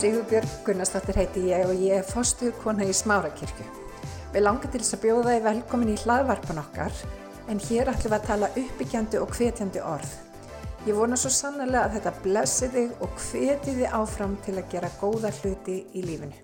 [0.00, 3.66] Sigurbjörg Gunnarsdóttir heiti ég og ég er fostuð kona í Smárakirkju.
[4.32, 7.00] Við langar til þess að bjóða þið velkomin í hlaðvarpan okkar
[7.52, 10.14] en hér ætlum við að tala uppbyggjandi og hvetjandi orð.
[10.86, 14.90] Ég vona svo sannlega að þetta blessi þig og hveti þið áfram til að gera
[15.02, 16.38] góða hluti í lífinu.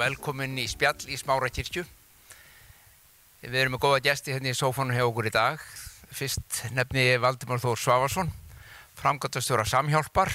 [0.00, 1.84] Velkomin í spjall í Smárakirkju.
[3.44, 5.62] Við erum með góða gæsti hérna í sófánu hjá okkur í dag.
[6.10, 8.34] Fyrst nefni Valdimár Þór Svavarsson,
[8.98, 10.34] framgöndastjóra Samhjálpar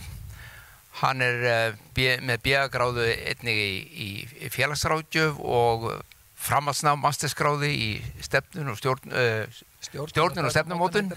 [0.97, 4.09] Hann er uh, með bíagráðu einnig í,
[4.45, 5.89] í félagsráðgjöf og
[6.37, 7.89] framhalsnám masterskráði í
[8.25, 11.11] stefnun og stjórn, uh, stjórnun og stefnumótun.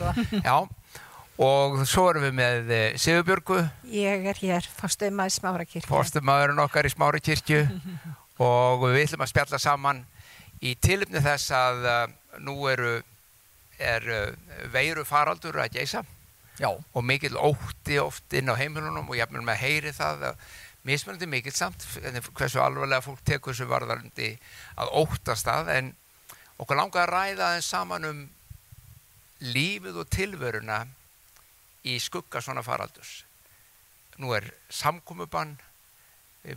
[0.45, 0.57] Já,
[1.41, 3.61] og svo erum við með uh, Sigurbjörgu.
[3.95, 5.89] Ég er hér, fórstumæður Smárakirkju.
[5.89, 7.65] Fórstumæðurinn okkar í Smárakirkju
[8.51, 10.05] og við ætlum að spjalla saman
[10.61, 11.85] í tilumni þess að
[12.45, 12.99] nú eru
[13.81, 14.05] er,
[14.73, 16.05] veiru faraldur að geysa
[16.61, 16.69] Já.
[16.77, 20.43] og mikil ótti oft inn á heimilunum og ég hef með að heyri það að
[20.85, 21.87] mismunandi mikil samt
[22.37, 24.35] hversu alvarlega fólk tekur þessu varðarandi
[24.81, 25.89] að óttast það en
[26.61, 28.21] okkur langar að ræða þess saman um
[29.41, 30.83] lífið og tilveruna
[31.89, 33.23] í skugga svona faraldurs.
[34.21, 35.55] Nú er samkúmubann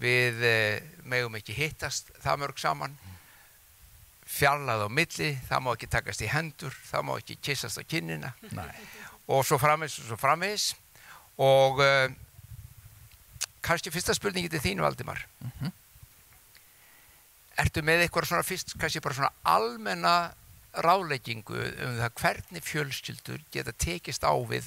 [0.04, 3.00] við eh, megum ekki hittast það mörg saman.
[4.28, 8.36] Fjallað á milli, það má ekki takast í hendur það má ekki kissast á kinnina.
[8.52, 8.68] Nei
[9.28, 10.74] og svo framins og svo framins
[11.42, 12.12] og uh,
[13.64, 15.26] kannski fyrsta spurningi til þínu Valdimar.
[15.40, 15.72] Mm -hmm.
[17.58, 20.34] ertu með eitthvað svona fyrst kannski bara svona almenna
[20.74, 24.66] ráleggingu um það hvernig fjölskyldur geta tekist á við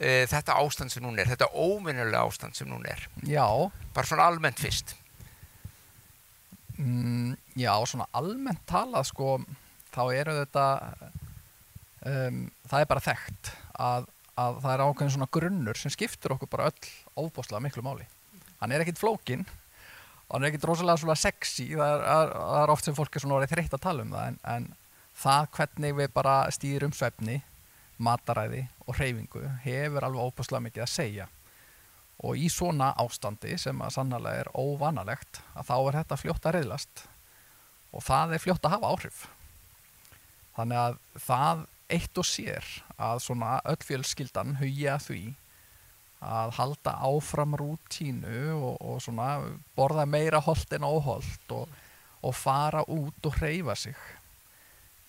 [0.00, 3.08] uh, þetta ástand sem hún er þetta óminnulega ástand sem hún er?
[3.22, 3.70] Já.
[3.94, 4.96] Bara svona almennt fyrst.
[6.78, 9.40] Mm, Já, svona almennt talað sko
[9.94, 10.64] þá eru þetta
[12.06, 12.40] um,
[12.70, 16.70] það er bara þekkt að, að það er ákveðin svona grunnur sem skiptur okkur bara
[16.70, 18.06] öll óbúslega miklu máli.
[18.60, 19.44] Hann er ekkit flókin
[20.26, 23.24] og hann er ekkit rosalega svona sexy, það er, það er oft sem fólk er
[23.24, 24.68] svona orðið þreytt að tala um það en, en
[25.16, 27.40] það hvernig við bara stýrum svefni,
[27.96, 31.28] mataræði og hreyfingu hefur alveg óbúslega mikið að segja.
[32.24, 36.56] Og í svona ástandi sem að sannlega er óvanalegt að þá er þetta fljótt að
[36.56, 37.06] reyðlast
[37.96, 39.18] og það er fljótt að hafa áhrif.
[40.56, 42.66] Þannig að það eitt og sér
[42.98, 45.22] að svona öll fjölskyldan hugja því
[46.26, 49.36] að halda áfram rútínu og, og svona
[49.76, 51.68] borða meira hold en óhold og,
[52.24, 53.98] og fara út og hreyfa sig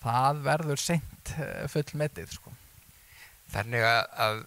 [0.02, 2.54] það verður sent eh, full metið sko.
[3.52, 4.40] Þannig að, að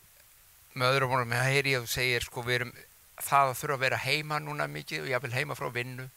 [0.78, 2.72] með öðrum vonum með að heyri og segir sko erum
[3.22, 6.08] það að þurfa að vera heima núna mikið og ég vil heima frá vinnu.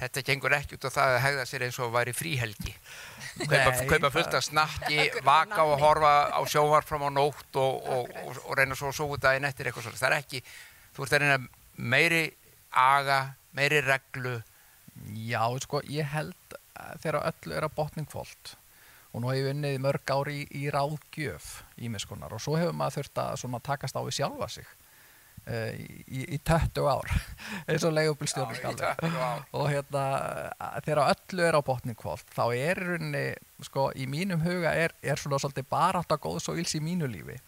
[0.00, 2.74] Þetta gengur ekki út á það að hegða sér eins og væri fríhelgi
[3.38, 8.12] kaupa, kaupa fullt af snakki, vaka og horfa á sjóvar fram á nótt og, og,
[8.24, 10.00] og, og reyna svo að sóa daginn eftir eitthvað svona.
[10.00, 10.42] Það er ekki,
[10.96, 11.38] þú ert að reyna
[11.76, 12.22] meiri
[12.76, 13.20] aga,
[13.56, 14.40] meiri reglu.
[15.16, 16.58] Já, sko, ég held
[17.00, 18.56] þegar öllu er að botningfólt
[19.10, 21.48] og nú hefur við unnið mörg ári í, í ráðgjöf
[21.82, 24.68] ímiðskonar og svo hefur maður þurft að takast á við sjálfa sig
[25.48, 27.10] í, í 20 ár
[27.70, 29.14] eins og leigubílstjórnum
[29.56, 30.04] og hérna
[30.84, 33.24] þegar öllu er á botningkvólt þá er rauninni
[33.64, 37.08] sko í mínum huga er, er svona svolítið bara alltaf góðs og vils í mínu
[37.10, 37.38] lífi.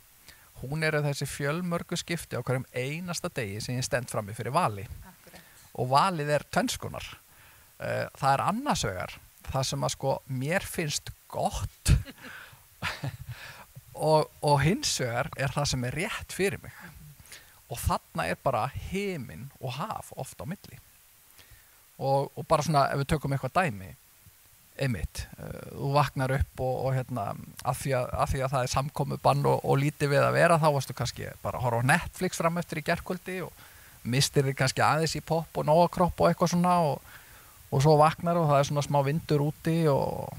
[0.62, 4.54] Hún eru þessi fjölmörgu skipti á hverjum einasta degi sem ég stend fram í fyrir
[4.54, 4.86] vali.
[5.08, 5.42] Akkurat.
[5.74, 9.18] og valið er tönnskunar uh, það er annarsögar
[9.52, 11.92] það sem að sko mér finnst gott
[14.12, 16.74] og, og hinsögar er það sem er rétt fyrir mig
[17.72, 20.78] og þarna er bara heiminn og haf ofta á milli.
[22.02, 23.92] Og, og bara svona ef við tökum eitthvað dæmi
[24.82, 27.26] einmitt, uh, þú vaknar upp og, og hérna
[27.62, 30.36] að því að, að því að það er samkomi bann og, og lítið við að
[30.38, 33.66] vera þá varstu kannski bara að horfa á Netflix fram eftir í gerðkvöldi og
[34.02, 38.48] mistir þig kannski aðeins í pop og nógakropp og eitthvað svona og svo vaknar og
[38.50, 40.32] það er svona smá vindur úti og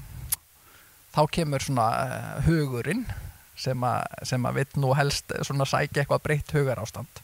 [1.14, 3.06] þá kemur svona uh, hugurinn
[3.56, 7.22] sem að, vill nú helst svona sækja eitthvað breytt hugar ástand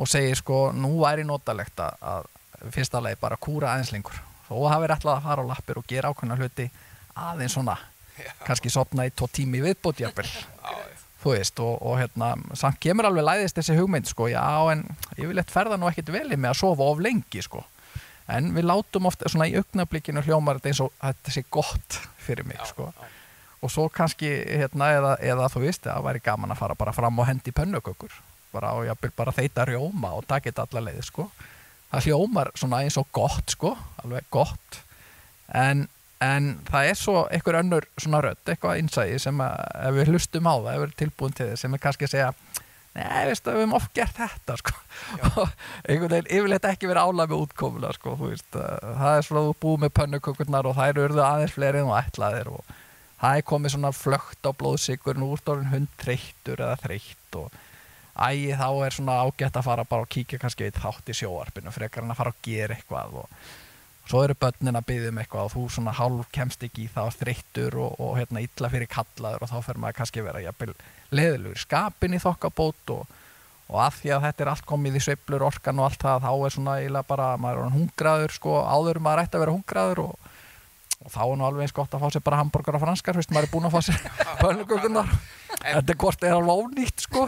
[0.00, 4.16] og segir sko nú væri notalegt að, að fyrsta lagi bara kúra aðeins lengur.
[4.50, 6.66] Og það verður alltaf að fara á lappir og gera ákveðna hluti
[7.14, 7.76] aðeins svona.
[8.20, 8.32] Já.
[8.44, 10.04] kannski sopna í tó tími viðbúti
[11.22, 14.28] þú veist og, og hérna samt kemur alveg læðist þessi hugmynd sko.
[14.32, 17.62] Já en ég vil eitt ferða nú ekkit veli með að sofa of lengi sko.
[18.30, 22.46] En við látum ofta svona í augnablikkinu hljómar þetta eins og þetta sé gott fyrir
[22.48, 22.90] mig já, sko.
[22.92, 23.08] já.
[23.60, 27.18] Og svo kannski hérna eða, eða þú veist það væri gaman að fara bara fram
[27.20, 28.12] og hendi pönnukökur.
[28.54, 31.28] Bara og vil bara þeita rjóma og taka þetta alla leiði sko.
[31.90, 33.74] Það hljómar svona eins og gott sko.
[34.02, 34.80] Alveg gott.
[35.54, 35.86] En,
[36.24, 40.50] en það er svo einhver önnur svona rödd, eitthvað einsæði sem að ef við hlustum
[40.50, 42.34] á það, ef við erum tilbúin til þess sem er kannski að segja
[42.90, 44.72] Nei, veistu, við hefum oft gert þetta sko.
[45.28, 45.52] og
[45.86, 48.16] einhvern veginn yfirleitt ekki verið álæg með útkomuna sko,
[48.50, 52.72] það er svona búið með pönnukökurnar og það eru aðeins fleiri en þú ætlaðir og
[53.20, 57.58] það er komið svona flögt á blóðsikur nú úr hund þreyttur eða þreytt og
[58.20, 61.72] ægi þá er svona ágætt að fara bara og kíkja kannski eitt þátt í sjóarpinu
[61.72, 63.28] frekar en að fara og gera eitthvað og
[64.10, 67.14] svo eru börnin að byggja um eitthvað og þú svona hálf kemst ekki í það
[67.20, 70.74] þreyttur og, og hérna illa fyrir kallaður og þá fer maður kannski vera jafnvel
[71.14, 73.14] leðilegur skapin í þokkabót og,
[73.70, 76.32] og að því að þetta er allt komið í sveiblur orkan og allt það þá
[76.34, 80.30] er svona eiginlega bara maður er hungraður sko áður maður ætti að vera hungraður og,
[81.00, 83.32] og þá er nú alveg eins gott að fá sér bara hambúrgar og franskar fyrst
[83.32, 84.00] maður er búin að fá sér
[84.42, 85.12] pönnugökunar
[85.62, 87.26] þetta hvort er alveg ónýtt sko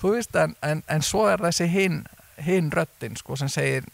[0.00, 2.02] þú veist en, en, en svo er þessi hinn
[2.42, 3.88] hin röttin sko sem segir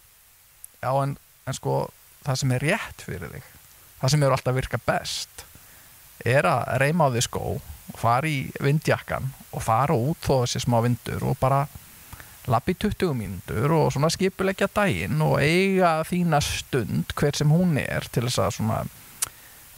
[0.82, 1.16] já en,
[1.46, 1.80] en sko
[2.26, 3.50] það sem er rétt fyrir þig
[3.98, 5.44] það sem eru alltaf virka best
[6.26, 7.42] er að reyma á því skó
[7.98, 11.64] fara í vindjakkan og fara út þó þessi smá vindur og bara
[12.48, 18.06] lappi 20 mínútur og svona skipulegja daginn og eiga þína stund hver sem hún er
[18.12, 18.78] til þess að svona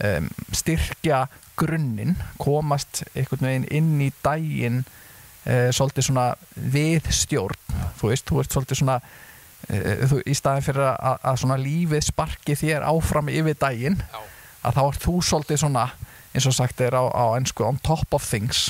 [0.03, 1.25] um, styrkja
[1.59, 8.55] grunninn, komast einhvern veginn inn í daginn uh, svolítið svona viðstjórn, þú veist, þú veist
[8.55, 13.59] svolítið svona uh, þú, í staðin fyrir að, að svona lífið sparki þér áfram yfir
[13.61, 14.23] daginn, Já.
[14.69, 15.89] að þá er þú svolítið svona
[16.31, 18.69] eins og sagt er á, á ennsku on top of things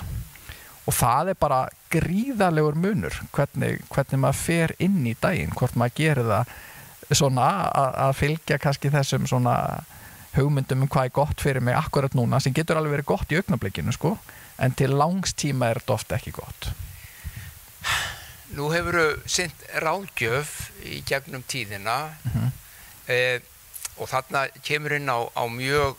[0.89, 1.61] og það er bara
[1.93, 6.55] gríðalegur munur hvernig, hvernig maður fer inn í daginn hvort maður gerir það
[7.11, 7.47] svona
[8.07, 9.55] að fylgja kannski þessum svona
[10.35, 13.39] hugmyndum um hvað er gott fyrir mig akkurat núna sem getur alveg verið gott í
[13.39, 14.15] augnablikinu sko.
[14.61, 16.69] En til langstíma er þetta ofta ekki gott.
[18.55, 20.53] Nú hefur þau synd ráðgjöf
[20.85, 21.97] í gegnum tíðina.
[22.23, 22.51] Mm -hmm.
[23.07, 23.41] eh,
[23.97, 25.97] og þarna kemur inn á, á mjög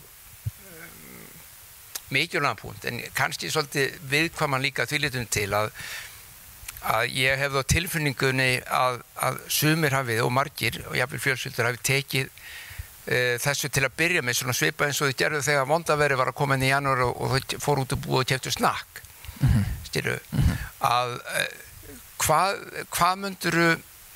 [2.13, 2.85] mikilvægna punkt.
[2.85, 5.71] En kannski svolítið viðkvaman líka þvílitum til að,
[6.81, 11.85] að ég hef þá tilfinningunni að, að sumir hafið og margir og jáfnveil fjölsöldur hafið
[11.89, 12.29] tekið
[13.05, 16.37] þessu til að byrja með svona svipa eins og þau gerðu þegar vondaveri var að
[16.39, 19.01] koma inn í janúar og, og þau fór út og búið og kæftu snakk
[19.39, 19.63] mm -hmm.
[19.89, 20.57] styru mm -hmm.
[20.79, 21.19] að
[22.17, 23.67] hvað, hvað mynduru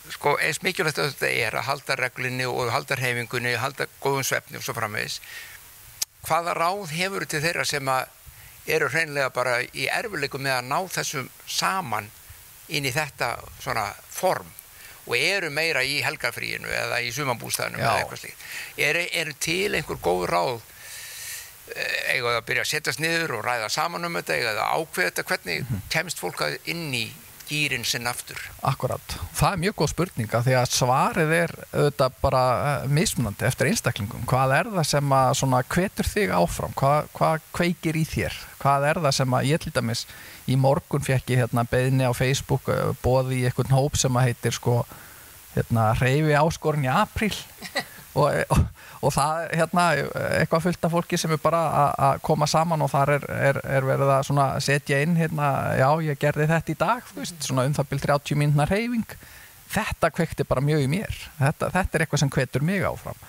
[0.10, 4.58] sko eins mikilvægt að þetta er að halda reglinni og halda reyfingunni, halda góðum svefni
[4.58, 5.20] og svo framvegis
[6.28, 7.90] hvaða ráð hefur til þeirra sem
[8.68, 12.10] eru hreinlega bara í erfuleikum með að ná þessum saman
[12.68, 14.48] inn í þetta svona form
[15.08, 18.48] og eru meira í helgafríinu eða í sumambústæðinu eða eitthvað slíkt.
[18.78, 20.58] Eru er til einhver góð ráð
[21.68, 25.64] eða að byrja að setjast niður og ræða saman um þetta eða ákveða þetta, hvernig
[25.64, 25.88] mm -hmm.
[25.94, 27.08] kemst fólk inn í
[27.48, 28.40] gýrin sinn aftur?
[28.68, 33.72] Akkurat, það er mjög góð spurninga því að svarið er auðvitað bara eh, mismunandi eftir
[33.72, 34.26] einstaklingum.
[34.28, 36.74] Hvað er það sem að svona hvetur þig áfram?
[36.82, 38.40] Hvað, hvað kveikir í þér?
[38.62, 40.06] Hvað er það sem að ég lítið mis
[40.48, 44.30] í morgun fekk ég hérna beðni á Facebook eh, bóði í einhvern hóp sem að
[44.30, 44.82] heitir sko
[45.56, 47.34] hérna reyfi áskorun í april
[48.20, 48.66] og, og
[48.98, 49.84] og það er hérna
[50.40, 51.60] eitthvað fullt af fólki sem er bara
[51.94, 54.32] að koma saman og þar er, er, er verið að
[54.66, 58.40] setja inn hérna, já ég gerði þetta í dag veist, svona um það byrj 30
[58.42, 59.18] mínuna reyfing
[59.72, 61.20] þetta kvekti bara mjög í mér.
[61.40, 63.20] Þetta, þetta er eitthvað sem kvetur mig áfram.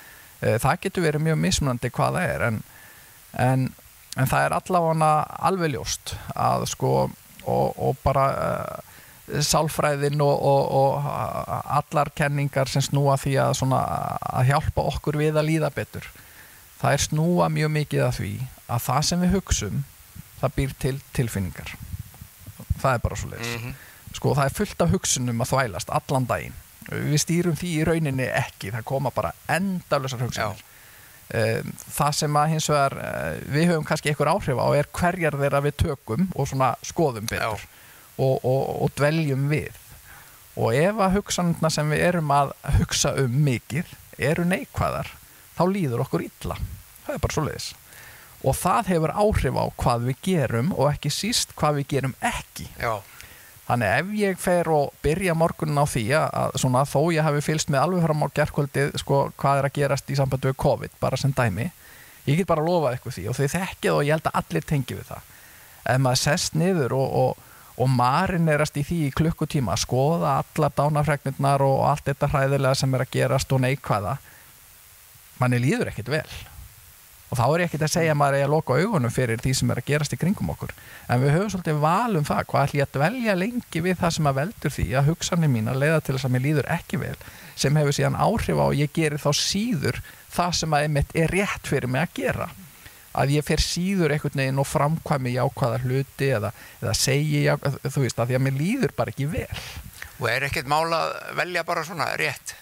[0.40, 2.60] Eh, það getur verið mjög mismunandi hvað það er en,
[3.44, 3.68] en,
[4.18, 5.10] en það er allavega
[5.48, 6.92] alveg ljóst að sko
[7.48, 11.10] og, og bara uh, sálfræðin og, og, og
[11.78, 13.82] allar kenningar sem snúa því að, svona,
[14.20, 16.08] að hjálpa okkur við að líða betur
[16.78, 18.32] það er snúa mjög mikið af því
[18.68, 19.84] að það sem við hugsum
[20.38, 21.74] það býr til tilfinningar.
[22.78, 23.74] Það er bara svo leiðis mm -hmm.
[24.14, 26.56] sko það er fullt af hugsunum að þvælast allan daginn.
[26.88, 28.70] Við stýrum því í rauninni ekki.
[28.72, 30.64] Það koma bara endalösar hugsunir Já.
[31.28, 35.64] Það sem að hins vegar eh, við höfum kannski einhver áhrif á er hverjar þeirra
[35.66, 37.66] við tökum og svona skoðum betur
[38.18, 39.76] og, og, og dveljum við.
[40.58, 45.12] Og ef að hugsanuna sem við erum að hugsa um mikið eru neikvæðar
[45.58, 46.56] þá líður okkur illa.
[47.04, 47.68] Það er bara svo leiðis
[48.46, 52.68] og það hefur áhrif á hvað við gerum og ekki síst hvað við gerum ekki.
[52.78, 53.00] Já.
[53.68, 57.72] Þannig ef ég fer og byrja morgunin á því að svona, þó ég hafi fylst
[57.72, 61.20] með alveg fram á gerðkvöldið sko, hvað er að gerast í samband við COVID bara
[61.20, 61.68] sem dæmi
[62.28, 64.64] ég get bara að lofa eitthvað því og þau þekkið og ég held að allir
[64.68, 65.28] tengi við það.
[65.88, 67.44] Ef maður sest niður og, og
[67.78, 72.94] og marinerast í því í klukkutíma að skoða alla dánafregnirnar og allt þetta hræðilega sem
[72.94, 74.16] er að gerast og neikvæða
[75.38, 76.26] manni líður ekkit vel
[77.28, 79.52] og þá er ég ekkit að segja að maður er að loka augunum fyrir því
[79.58, 80.72] sem er að gerast í kringum okkur.
[81.08, 84.30] En við höfum svolítið valum það hvað ætlum ég að velja lengi við það sem
[84.30, 87.16] að veldur því að hugsanir mín að leiða til þess að mér líður ekki vel
[87.58, 90.00] sem hefur síðan áhrif á og ég gerir þá síður
[90.32, 92.48] það sem að einmitt er rétt fyrir mig að gera.
[93.18, 98.04] Að ég fer síður einhvern veginn og framkvæmi jákvæða hluti eða, eða segi jákvæða, þú
[98.04, 99.60] veist að því að mér líður bara ekki vel.
[100.18, 102.54] Og er ekkert mál að velja bara svona rétt?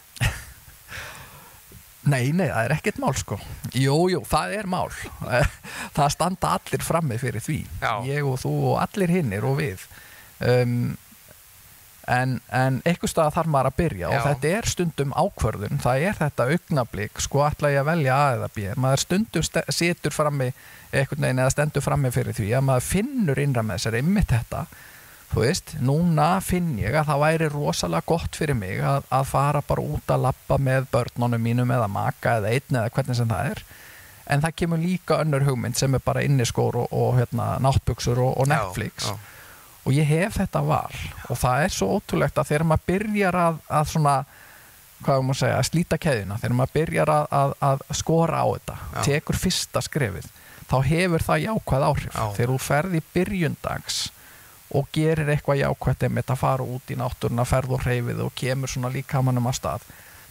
[2.07, 3.39] Nei, nei, það er ekkert mál sko.
[3.75, 4.93] Jú, jú, það er mál.
[5.97, 7.59] Það standa allir frammi fyrir því.
[7.83, 7.93] Já.
[8.07, 9.89] Ég og þú og allir hinnir og við.
[10.45, 10.95] Um,
[12.07, 14.15] En, en einhver stað þarf maður að byrja Já.
[14.15, 15.81] og þetta er stundum ákvörðun.
[15.83, 20.15] Það er þetta augnablík, sko ætla ég að velja A eða B, maður stundum situr
[20.15, 20.53] frammi
[20.93, 24.63] einhvern veginn eða stendur frammi fyrir því að maður finnur innra með sér einmitt þetta,
[25.33, 29.63] þú veist núna finn ég að það væri rosalega gott fyrir mig að, að fara
[29.67, 33.51] bara út að lappa með börnunum mínum eða maka eða einn eða hvernig sem það
[33.53, 33.63] er.
[34.27, 38.33] En það kemur líka önnur hugmynd sem er bara inniskór og, og hérna, náttbuksur og,
[38.41, 39.07] og Netflix.
[39.07, 39.77] Já, já.
[39.85, 40.97] og ég hef þetta val.
[41.31, 44.17] Og það er svo ótrúlegt að þegar maður byrjar að, að svona
[45.05, 48.77] hvað maður segja, að slíta keðina þegar maður byrjar að, að, að skora á þetta
[48.81, 49.01] Já.
[49.11, 50.29] tekur fyrsta skrefið
[50.67, 52.21] þá hefur það jákvæð áhrif.
[52.37, 53.99] Þegar þú ferð í byrjundags
[54.75, 58.71] og gerir eitthvað jákvætt einmitt að fara út í náttúruna, ferð og hreyfið og kemur
[58.71, 59.87] svona líkamannum að stað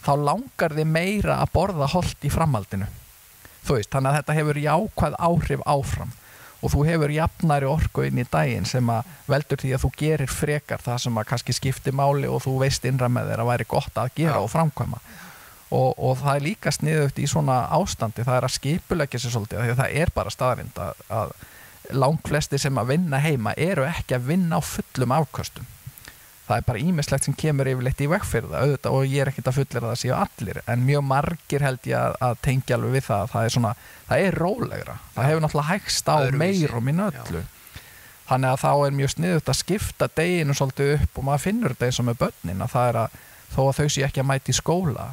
[0.06, 2.86] þá langar þið meira að borða holt í framhaldinu.
[3.66, 6.12] Veist, þannig að þetta hefur jákvæð áhrif áfram
[6.62, 10.32] og þú hefur jafnari orku inn í daginn sem að veldur því að þú gerir
[10.32, 13.66] frekar það sem að kannski skipti máli og þú veist innra með þér að væri
[13.74, 15.02] gott að gera og framkvæma.
[15.66, 19.64] Og, og það er líka sniðugt í svona ástandi það er að skipulegja sér svolítið
[19.64, 21.34] því að það er bara staðrind að, að
[21.94, 25.66] langflesti sem að vinna heima eru ekki að vinna á fullum afkostum
[26.46, 29.58] það er bara ímislegt sem kemur yfirleitt í vegfyrða auðvitað og ég er ekkert að
[29.58, 33.24] fullera það séu allir en mjög margir held ég að, að tengja alveg við það
[33.24, 33.72] að það er svona,
[34.06, 34.96] það er rólegra.
[35.16, 37.42] Það hefur náttúrulega hægst á meir og minna öllu
[38.26, 41.88] þannig að þá er mjög sniðut að skipta deginu svolítið upp og maður finnur þetta
[41.88, 43.20] eins og með börnin að það er að
[43.54, 45.06] þó að þau sé ekki að mæti í skóla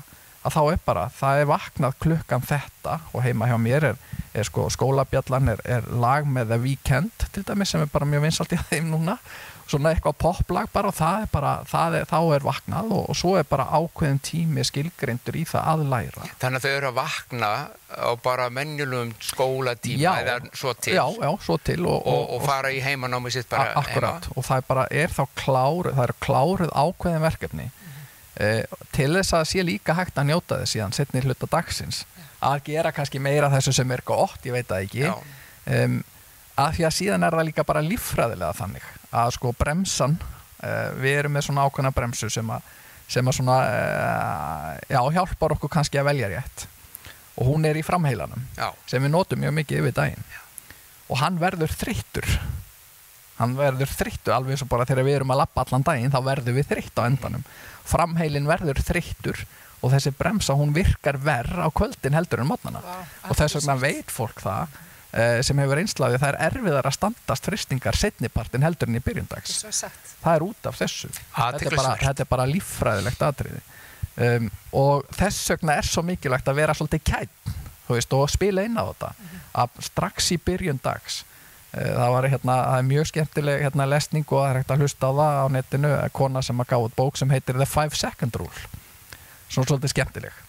[0.44, 4.04] að þá er bara, það er vaknað klukkan þetta og heima hjá mér er,
[4.36, 8.28] er sko skólabjallan er, er lag með The Weeknd til dæmis sem er bara mjög
[8.28, 9.18] vinsalt í þeim núna.
[9.64, 13.16] Svona eitthvað poplag bara og það er bara, það er, þá er vaknað og, og
[13.16, 16.26] svo er bara ákveðin tími skilgreindur í það að læra.
[16.42, 17.52] Þannig að þau eru að vakna
[17.96, 20.12] á bara menjulegum skólatíma Já.
[20.20, 20.98] eða svo til.
[20.98, 24.60] Já, já, svo til og, og, og fara í heimanámi sitt bara Akkurat, og það
[24.60, 27.70] er bara, er þá kláruð það eru kláruð ákveðin verkefni
[28.96, 32.04] til þess að sé líka hægt að njóta þess síðan setni hluta dagsins.
[32.44, 35.04] Að gera kannski meira þessu sem er gott, ég veit það ekki.
[35.06, 35.14] Já.
[35.78, 36.00] um,
[36.60, 41.20] að því að síðan er það líka bara líffræðilega þannig að sko bremsan uh, við
[41.22, 42.68] erum með svona ákveðna bremsu sem að,
[43.16, 46.68] sem að svona uh, já, hjálpar okkur kannski að velja rétt.
[47.42, 48.68] Og hún er í framheilanum Já.
[48.86, 50.28] sem við notum mjög mikið yfir daginn.
[51.10, 52.28] Og hann verður þreyttur
[53.40, 56.22] hann verður þreyttur alveg eins og bara þegar við erum að lappa allan daginn þá
[56.26, 57.46] verður við þreytt á endanum.
[57.90, 59.44] Framheilin verður þreyttur
[59.84, 63.76] og þessi bremsa hún virkar verð á kvöldin heldur en mótnana Vá, og þess vegna
[63.82, 68.92] veit fólk það uh, sem hefur einslaði það er erfiðar að standast fristingar setnipartin heldur
[68.92, 69.60] en í byrjundags
[70.24, 71.12] það er út af þessu.
[71.12, 73.62] Þetta er, bara, þetta er bara líffræðilegt atriði.
[74.14, 77.54] Um, og þess vegna er svo mikilvægt að vera svolítið kætt
[78.16, 79.10] og spila inn á þetta.
[79.64, 81.33] Að strax í byrjun dags uh,
[81.74, 85.10] það var hérna, það er mjög skemmtileg hérna, lesning og það er hægt að hlusta
[85.10, 87.98] á það á netinu, eh, kona sem að gáða út bók sem heitir The Five
[87.98, 88.66] Second Rule.
[89.50, 90.42] Svona svolítið skemmtileg.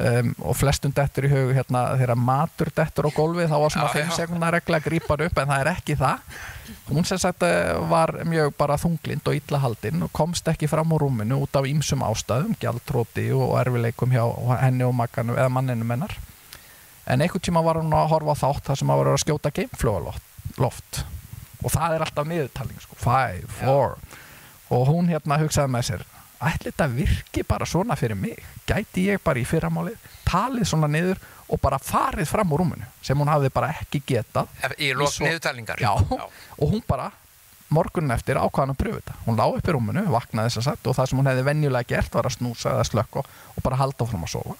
[0.00, 3.88] Um, og flestum dettur í hug hérna, þegar matur dettur á gólfið þá var svona
[3.90, 4.14] Já, 5 já.
[4.16, 6.38] sekundar regla að grípa upp en það er ekki það.
[6.88, 10.96] Hún sem sagt eh, var mjög bara þunglind og illa haldin og komst ekki fram
[10.96, 14.24] úr rúminu út af ýmsum ástæðum gjaldróti og erfileikum hjá
[14.62, 16.16] henni og makkanum eða manninu mennar
[17.04, 20.29] en einhvern tíma var hún að horfa þátt þar sem að vera að skjóta geimflugaloft
[20.58, 21.04] loft.
[21.60, 22.96] og það er alltaf niðurtaling sko.
[22.96, 23.98] five, four.
[24.70, 26.06] Og hún hérna hugsaði með sér
[26.40, 28.38] ætli þetta virki bara svona fyrir mig?
[28.68, 32.86] Gæti ég bara í fyrramálið talið svona niður og bara farið fram úr rúminu?
[33.04, 34.48] Sem hún hafði bara ekki getað.
[34.78, 37.10] Í niðurtalingar Já, og hún bara
[37.70, 39.16] morgunin eftir ákvaðan að pröfu þetta.
[39.26, 41.90] Hún lá upp í rúminu, vaknaði þess að sagt og það sem hún hefði venjulega
[41.92, 44.56] gert var að snúsa eða slökka og bara halda fram að sofa.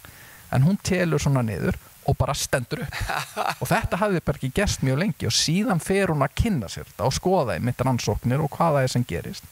[0.54, 1.78] En hún telur svona niður
[2.08, 3.00] og bara stendur upp.
[3.60, 6.88] Og þetta hafði bara ekki gerst mjög lengi og síðan fer hún að kynna sér
[6.88, 9.50] þetta og skoða einmitt rannsóknir og hvað það er sem gerist.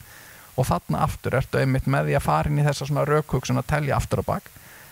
[0.59, 3.69] Og þarna aftur ertu einmitt með því að fara inn í þessa svona raukhugsun að
[3.69, 4.49] telja aftur og bak.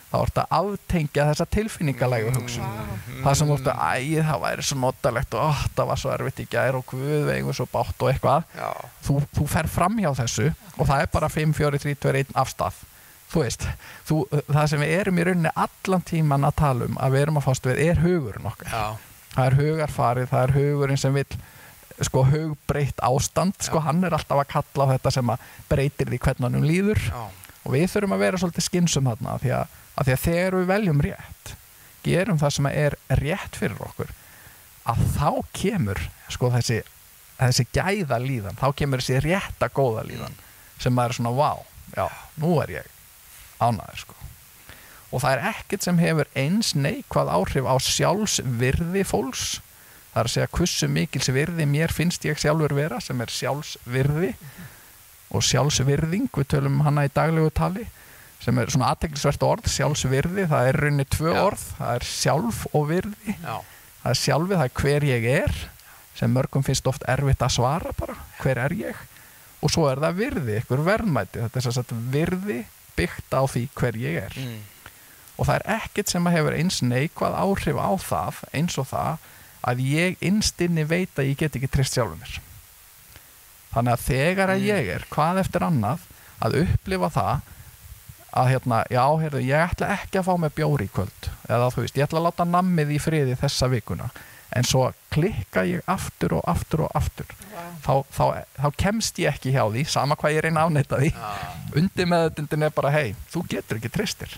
[0.07, 2.67] Þá ertu að aftengja þessa tilfinningalegu hugsun.
[3.25, 6.45] Það sem ertu, æ, það væri svo notalegt og ó, það var svo erfitt í
[6.53, 8.45] gær og guð veigur svo bátt og eitthvað.
[8.55, 8.69] Já.
[9.03, 10.45] þú, þú fer fram hjá þessu
[10.77, 12.79] og það er bara 5, 4, 3, 2, 1 afstað
[13.31, 13.67] þú veist,
[14.07, 17.39] þú, það sem við erum í rauninni allan tíman að tala um að við erum
[17.41, 18.85] að fást við er hugurinn okkar Já.
[19.33, 21.27] það er hugarfarið, það er hugurinn sem vil
[22.07, 26.21] sko hugbreytt ástand sko hann er alltaf að kalla á þetta sem að breytir því
[26.23, 27.23] hvernig hann líður Já.
[27.63, 29.55] og við þurfum að vera svolítið skynsum þarna af því
[29.97, 31.53] því að þegar við veljum rétt
[32.05, 34.13] gerum það sem er rétt fyrir okkur
[34.87, 36.81] að þá kemur sko þessi,
[37.39, 40.37] þessi gæða líðan þá kemur þessi rétta góða líðan
[40.77, 41.63] sem maður er svona, wow,
[41.97, 42.05] já,
[42.37, 42.93] nú er ég
[43.59, 44.17] ánæður sko.
[45.07, 49.45] Og það er ekkert sem hefur eins neikvað áhrif á sjálfsvirði fólks.
[50.11, 54.33] Það er að segja hversu mikils virði mér finnst ég sjálfur vera sem er sjálfsvirði
[55.35, 57.85] og sjálfsvirðing, við tölum hana í daglegu tali
[58.43, 60.45] sem er svona aðteglisvert orð, sjálfsvirði.
[60.51, 61.41] Það er rauninni tvö Já.
[61.47, 63.35] orð, það er sjálf og virði.
[63.41, 63.57] Já.
[64.03, 65.59] það er sjálfið, það er hver ég er
[66.17, 69.01] sem mörgum finnst oft erfitt að svara bara, hver er ég?
[69.61, 71.41] Og svo er það virði, einhver verðmæti.
[71.43, 72.59] Þetta er þess að virði
[72.97, 74.59] byggt á því hver ég er mm.
[75.37, 79.27] og það er ekkert sem að hefur eins neikvað áhrif á það eins og það
[79.67, 82.39] að ég innstinni veit að ég get ekki trist sjálfur mér
[83.73, 84.69] þannig að þegar að mm.
[84.71, 86.07] ég er hvað eftir annað
[86.43, 87.53] að upplifa það
[88.37, 91.83] að hérna, já, heyrðu, ég ætla ekki að fá mig bjóri í kvöld eða þú
[91.83, 94.09] veist, ég ætla að láta nammið í friði þessa vikuna
[94.57, 97.29] en svo klikka ég aftur og aftur og aftur.
[97.53, 97.67] Wow.
[97.85, 98.23] þá, þá,
[98.57, 101.11] þá kemst ég ekki hjá því sama hvað ég reyna að afneita því.
[101.17, 101.43] Ah.
[101.77, 104.33] undir meðutundin er bara, hei, þú getur ekki tristir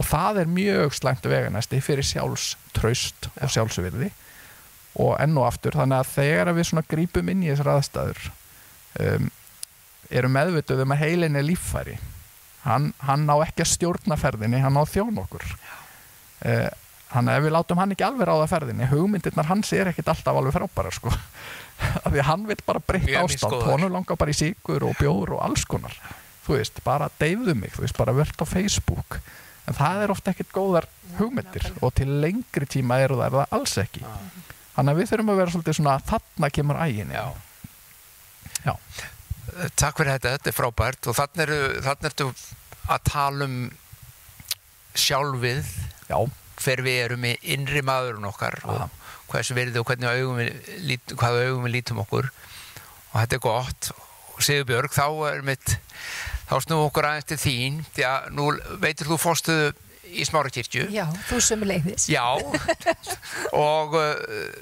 [0.00, 4.10] og það er mjög slæmt veganæsti fyrir sjálfströst og sjálfsverði
[5.00, 8.22] og enn og aftur, þannig að þegar við svona grípum inn í þessar aðstæður
[9.04, 9.28] um,
[10.10, 11.98] eru meðvituð um að heilin er líffæri.
[12.64, 15.46] Hann, hann á ekki að stjórna ferðinni hann á þjón okkur.
[16.40, 16.66] Uh,
[17.14, 20.54] hann ef við látum hann ekki alveg ráða ferðinni hugmyndirnar hans er ekkit alltaf alveg
[20.54, 21.12] frábæra sko.
[22.04, 23.62] Af því hann vil bara breytta ástand.
[23.66, 25.94] honum langar bara í síkur og bjóður og alls konar.
[26.44, 29.20] Þú veist, bara deyfðu mig þú veist, bara verðt á Facebook.
[29.68, 30.86] En það er ofta ekkit góðar
[31.18, 34.04] hugmyndir og til lengri tíma eru það, er það alls ekki.
[34.74, 37.24] Þannig að við þurfum að vera svolítið svona þarna kemur ægin já.
[38.64, 38.74] Já.
[39.76, 41.08] Takk fyrir þetta, þetta er frábært.
[41.10, 42.28] Og þannig eru, þannig ertu
[42.90, 43.56] að tala um
[44.98, 45.72] sjálfið.
[46.10, 46.18] Já.
[46.60, 48.88] Hver við erum í innri maðurinn okkar Aha.
[48.90, 52.30] og hversu verði og hvernig augum við, hvaða augum við lítum okkur.
[53.10, 53.92] Og þetta er gott.
[54.34, 55.76] Og Sigur Björg, þá er mitt
[56.50, 58.50] þá snú okkur aðeins til þín því að nú
[58.82, 59.70] veitur þú fórstuðu
[60.10, 62.24] í Smárakirkju Já, þú sem leiðis Já,
[63.54, 64.14] og uh,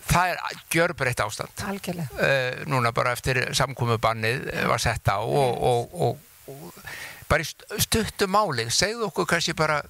[0.09, 1.62] það er gjörbreytt ástand.
[1.64, 2.09] Algjörlega.
[2.18, 6.83] Uh, Núna bara eftir samkómubannið var sett á og, og, og, og
[7.29, 7.49] bara í
[7.85, 9.81] stuttu máli segðu okkur kannski bara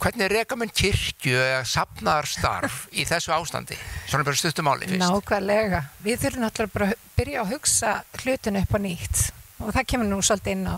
[0.00, 3.76] hvernig reyka mann kirkju eða sapnaðarstarf í þessu ástandi?
[4.08, 5.02] Svona bara stuttu máli fyrst.
[5.02, 9.22] Nákvæmlega, við þurfum náttúrulega bara að byrja að hugsa hlutinu upp á nýtt.
[9.60, 10.76] Og það kemur nú svolítið inn á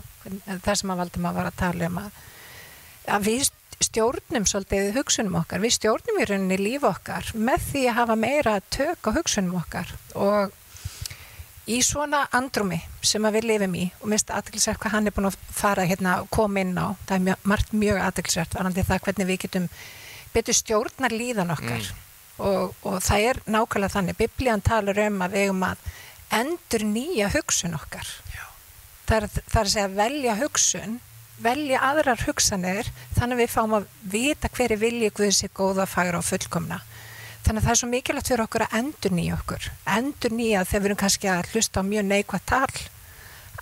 [0.64, 2.22] það sem að valdum að vara að tala um að,
[3.16, 3.50] að við
[3.82, 8.56] stjórnum svolítið hugsunum okkar, við stjórnum í rauninni líf okkar með því að hafa meira
[8.74, 9.94] tök á hugsunum okkar.
[10.14, 10.54] Og
[11.70, 13.84] í svona andrumi sem við lifum í.
[14.00, 17.26] Og minnst aðtilsvært hvað hann er búin að fara hérna koma inn á, það er
[17.28, 19.68] mjög, margt mjög aðtilsvært varandi það hvernig við getum
[20.32, 21.86] betur stjórnar líðan okkar.
[21.92, 22.08] Mm.
[22.42, 25.88] og, og það er nákvæmlega þannig, biblíðan talar um að við um að
[26.32, 28.08] endur nýja hugsun okkar.
[29.06, 31.00] Það er, það er að segja velja hugsun
[31.42, 36.20] velja aðrar hugsanir þannig að við fáum að vita hverju vilji Guðs er góða, fagra
[36.20, 36.78] og fullkomna
[37.42, 39.68] þannig að það er svo mikilvægt fyrir okkur að endur nýja okkur.
[39.96, 42.82] Endur nýja þegar við erum kannski að hlusta á mjög neikvægt tal.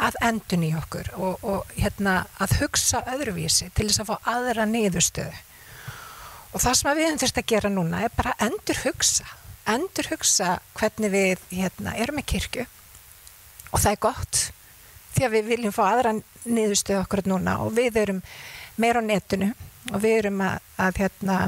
[0.01, 4.69] Að endur nýja okkur og, og hérna, að hugsa öðruvísi til þess að fá aðra
[4.71, 5.45] niðurstöðu.
[6.51, 9.29] Og það sem við höfum þurft að gera núna er bara endur hugsa
[9.69, 12.67] endur hugsa hvernig við hérna, erum með kirkju.
[13.71, 14.41] Og það er gott
[15.15, 16.15] því að við viljum fá aðra
[16.47, 18.23] niðurstöðu okkur núna og við erum
[18.81, 19.51] meira á netinu
[19.91, 21.39] og við erum að, að hérna,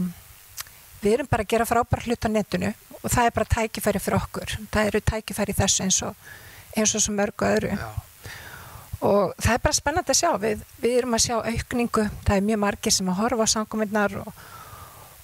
[1.03, 4.19] við erum bara að gera frábæra hlut á netinu og það er bara tækifæri fyrir
[4.21, 4.57] okkur.
[4.73, 6.33] Það eru tækifæri þessu eins og
[6.77, 7.77] eins og svo mörgu öðru.
[7.77, 7.91] Já.
[9.03, 10.31] og það er bara spennandi að sjá.
[10.39, 12.09] Við, við erum að sjá aukningu.
[12.23, 14.43] Það er mjög margir sem að horfa á sanguminnar og,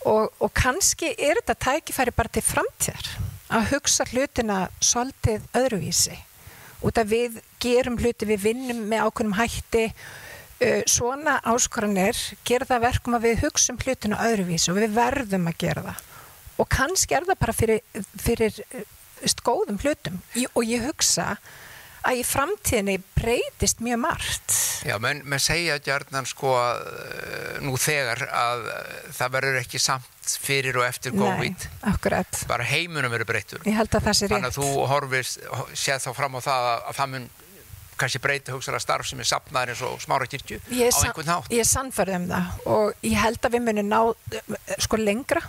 [0.05, 3.13] og, og kannski er þetta tækifæri bara til framtíðar
[3.49, 6.17] að hugsa hlutina svolítið öðruvísi.
[6.85, 9.87] Út af við gerum hluti, við vinnum með ákveðnum hætti
[10.91, 15.87] svona áskoranir gera það verkum að við hugsaum hlutinu öðruvís og við verðum að gera
[15.87, 16.05] það.
[16.59, 18.85] Og kannski er það bara fyrir, fyrir uh,
[19.47, 20.19] góðum hlutum.
[20.55, 21.37] Og ég hugsa
[22.09, 24.55] að í framtíðinni breytist mjög margt.
[24.87, 28.69] Já, menn með segja gjarnan sko að uh, nú þegar að
[29.19, 31.67] það verður ekki samt fyrir og eftir COVID.
[31.69, 32.43] Nei, akkurat.
[32.51, 36.03] Bara heimunum verður breytur Ég held að það sé rétt Þannig að þú horfist, séð
[36.05, 37.31] þá fram á það að það mun
[38.01, 41.65] kannski breyta hugsaðar starf sem er sapnaður eins og smára kirkju á einhvern nátt Ég
[41.65, 44.01] er sannferð um það og ég held að við munum ná
[44.79, 45.43] sko lengra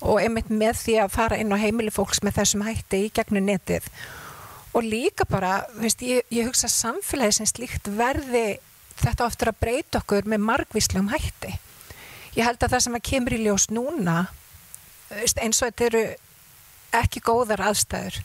[0.00, 3.46] og einmitt með því að fara inn á heimili fólks með þessum hætti í gegnum
[3.46, 3.88] netið
[4.72, 8.60] og líka bara, veist, ég, ég hugsa samfélagi sem slíkt verði
[9.00, 11.56] þetta oftur að breyta okkur með margvíslegum hætti.
[12.36, 14.16] Ég held að það sem að kemur í ljós núna,
[15.10, 16.04] veist, eins og þetta eru
[17.00, 18.20] ekki góðar aðstæður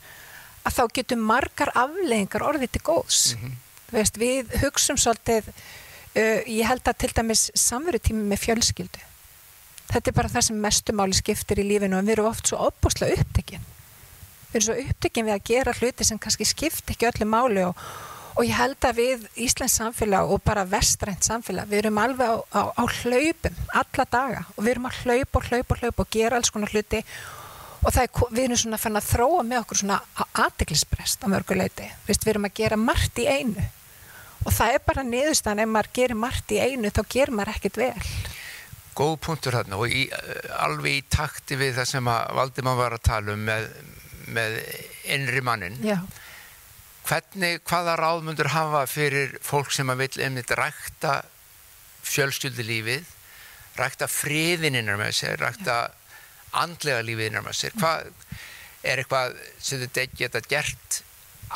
[0.66, 3.54] að þá getur margar afleggingar orðið til góðs mm -hmm.
[3.92, 9.06] Veist, við hugsum svolítið uh, ég held að til dæmis samverutími með fjölskyldu.
[9.86, 13.20] Þetta er bara það sem mestumáli skiptir í lífinu og við erum oft svo opbúslega
[13.22, 13.72] upptekinn
[14.50, 17.78] við erum svo upptekinn við að gera hluti sem kannski skipt ekki öllu máli og,
[18.36, 22.36] og ég held að við Íslands samfélag og bara vestrænt samfélag við erum alveg á,
[22.54, 26.12] á, á hlaupum alla daga og við erum að hlaupa og hlaupa og hlaupa og
[26.18, 27.02] gera alls konar hluti
[27.82, 30.00] og er, við erum svona fann að þróa með okkur svona
[30.46, 33.66] aðdeglisprest á mörguleiti við erum að gera margt í einu
[34.46, 37.80] og það er bara niðurstaðan ef maður gerir margt í einu þá gerir maður ekkit
[37.82, 38.10] vel.
[38.96, 40.06] Góð punktur þarna og í,
[40.62, 43.66] alveg í takti við það sem að Valdimar var að tala um með,
[44.32, 44.56] með
[45.12, 45.98] innri mannin Já.
[47.08, 51.18] hvernig, hvaða ráðmundur hafa fyrir fólk sem að vil einmitt rækta
[52.06, 53.12] fjölskyldilífið
[53.76, 55.80] rækta friðininnar með sér rækta
[56.56, 57.76] andlega lífið innan maður sér?
[57.76, 58.08] Hvað
[58.86, 61.02] er eitthvað sem þetta geta gert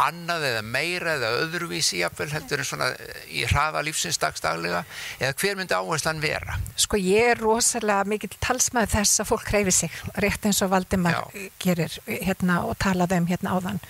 [0.00, 2.88] annað eða meira eða öðruvísi jafnvel heldur en svona
[3.28, 4.84] í hraða lífsins dagstaglega
[5.18, 6.56] eða hver myndi áherslan vera?
[6.80, 11.18] Sko ég er rosalega mikil talsmaður þess að fólk reyfi sig rétt eins og Valdimar
[11.18, 11.44] Já.
[11.62, 13.82] gerir hérna og talaði um hérna áðan.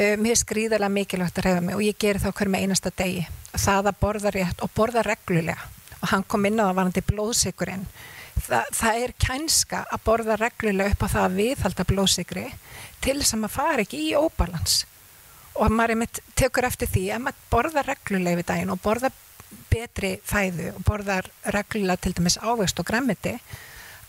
[0.00, 2.94] Um, mér er skrýðarlega mikilvægt að reyfa mig og ég gerir það okkur með einasta
[2.96, 3.26] degi.
[3.52, 5.70] Það að borða rétt og borða reglulega.
[6.02, 7.86] Og hann kom inn á það varandi blóðsikurinn
[8.40, 12.46] það, það er kænska að borða reglulega upp á það að viðhalda blóðsigri
[13.02, 14.82] til þess að fari ekki í óbalans
[15.54, 19.12] og maður er mitt tekur eftir því að maður borða reglulega við daginn og borða
[19.72, 21.20] betri fæðu og borða
[21.54, 23.36] reglulega til dæmis ávegst og græmiti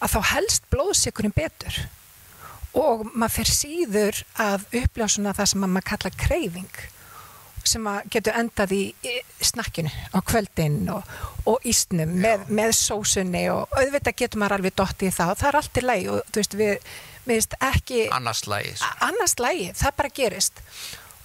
[0.04, 1.84] að þá helst blóðsikurinn betur.
[2.74, 6.84] Og maður fyrir síður að uppljá svona það sem maður kalla kreyfing
[7.64, 8.82] sem getur endað í
[9.44, 11.08] snakkinu á kvöldin og,
[11.48, 15.50] og ísnum með, með sósunni og auðvitað getur maður alveg dótt í það og það
[15.50, 16.90] er allt í lægi og þú veist við,
[17.24, 18.76] við veist ekki annars lægi,
[19.08, 20.64] annars lægi það bara gerist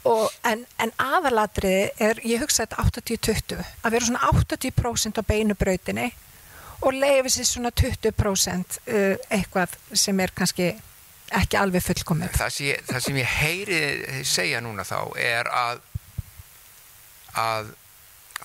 [0.08, 6.08] og, en, en aðalatriði er ég hugsa þetta 80-20 að vera svona 80% á beinubrautinni
[6.78, 10.70] og leiði sér svona 20% uh, eitthvað sem er kannski
[11.38, 12.54] ekki alveg fullkomið það
[12.88, 13.82] það sem ég heyri
[14.24, 15.84] segja núna þá er að
[17.38, 17.74] að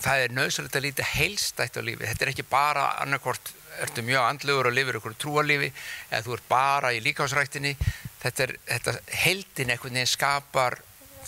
[0.03, 2.07] það er nöðsverðilegt að líta heilstætt á lífi.
[2.07, 5.69] Þetta er ekki bara annarkort, ertu mjög andlugur og lifir ykkur trúalífi
[6.09, 7.75] eða þú er bara í líkásræktinni.
[8.23, 10.79] Þetta, þetta heildin einhvern veginn skapar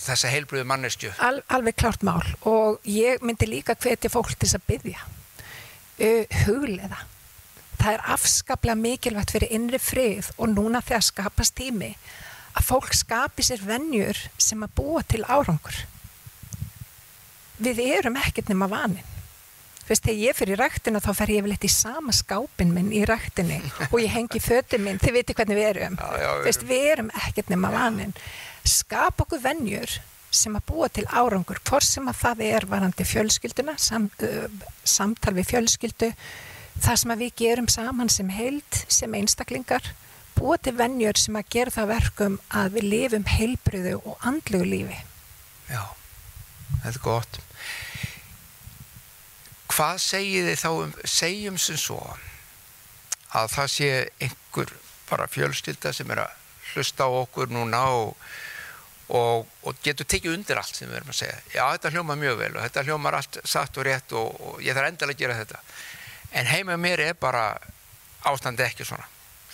[0.02, 1.12] þessa heilbröðu mannestju.
[1.24, 5.08] Al, alveg klart mál og ég myndi líka hvetja fólk til þess að byggja.
[5.96, 7.02] Uh, huglega.
[7.76, 11.92] Það er afskaplega mikilvægt fyrir innri frið og núna þegar skapast tími
[12.56, 15.84] að fólk skapi sér vennjur sem að búa til árangur
[17.60, 19.14] við erum ekkert nema vanin
[19.86, 23.04] Veist, þegar ég fyrir rættina þá fer ég vel eitt í sama skápin minn í
[23.06, 23.60] rættinni
[23.92, 27.12] og ég hengi fötum minn, þið viti hvernig við erum já, já, Veist, við erum
[27.22, 28.16] ekkert nema vanin
[28.70, 29.98] skap okkur vennjur
[30.36, 34.46] sem að búa til árangur hvort sem að það er varandi fjölskylduna sam, uh,
[34.84, 36.10] samtal við fjölskyldu
[36.82, 39.94] það sem að við gerum saman sem heild, sem einstaklingar
[40.36, 44.98] búa til vennjur sem að gera það verkum að við lifum heilbriðu og andlugu lífi.
[45.70, 45.82] Já,
[46.82, 47.38] þetta er gott.
[49.72, 52.00] Hvað segið þið þá um, segjum sem svo
[53.36, 53.88] að það sé
[54.22, 54.74] einhver
[55.08, 56.36] bara fjölstylda sem er að
[56.72, 58.14] hlusta á okkur núna og,
[59.14, 61.36] og, og getur tekið undir allt sem við erum að segja.
[61.54, 64.74] Já, þetta hljóma mjög vel og þetta hljómar allt satt og rétt og, og ég
[64.74, 65.60] þarf endalega að gera þetta.
[66.40, 67.44] En heima mér er bara
[68.26, 69.06] ástandi ekki svona.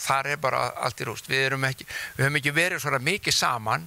[0.02, 1.28] Þar er bara allt í rúst.
[1.30, 1.86] Við, ekki,
[2.16, 3.84] við höfum ekki verið svona mikið saman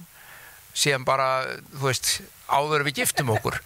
[0.76, 1.28] síðan bara,
[1.72, 2.12] þú veist,
[2.46, 3.58] áður við giftum okkur.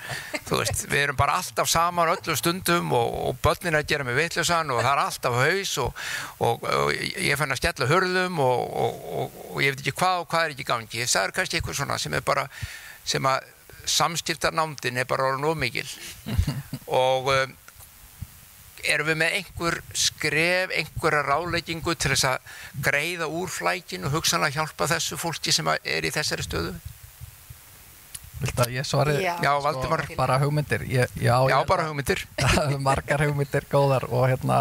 [0.51, 4.73] Veist, við erum bara alltaf saman öllum stundum og, og börnin að gera með vittlusan
[4.73, 6.05] og það er alltaf haus og,
[6.41, 10.55] og, og ég fann að skella hörðum og ég veit ekki hvað og hvað er
[10.57, 11.07] ekki gangi.
[11.07, 12.47] Það er kannski eitthvað svona sem er bara
[13.05, 13.49] sem að
[13.91, 15.87] samskiptarnámdin er bara orðin ómikil
[17.03, 17.55] og um,
[18.85, 22.55] erum við með einhver skref, einhverja ráleggingu til þess að
[22.87, 26.75] greiða úr flækin og hugsanlega hjálpa þessu fólki sem er í þessari stöðu
[28.41, 29.17] Vildu að ég svari?
[29.21, 30.85] Já, já Valdimar sko, Bara hugmyndir.
[30.89, 32.23] Ég, Já, já ég, bara hugmyndir.
[32.89, 34.61] Margar hugmyndir góðar og hérna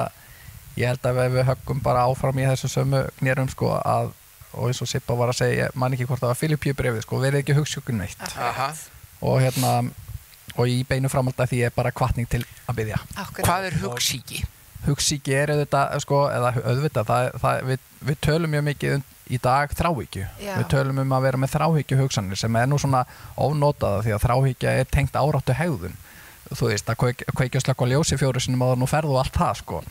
[0.80, 4.12] ég held að við höggum bara áfram í þessu sömu nýrum sko að
[4.50, 7.04] og eins og Sippa var að segja, ég man ekki hvort það var Filippi brefið
[7.06, 8.24] sko, verið ekki hugssjókun neitt.
[8.34, 8.72] Aha.
[9.22, 9.74] og hérna
[10.58, 12.98] og í beinu framhalda því er bara kvartning til að byggja
[13.44, 14.42] Hvað er hugssíki?
[14.86, 19.38] Hugssíki er auðvitað, sko, eða auðvitað það, það, við, við tölum mjög mikið um í
[19.42, 20.28] dag þráhyggju.
[20.42, 23.04] Við tölum um að vera með þráhyggju hugsanir sem er nú svona
[23.38, 25.98] ónótaða því að þráhyggja er tengt áráttu hegðun.
[26.50, 29.60] Þú veist, að kveikja slakka ljósi fjóru sinum að það nú ferðu og allt það
[29.60, 29.84] sko.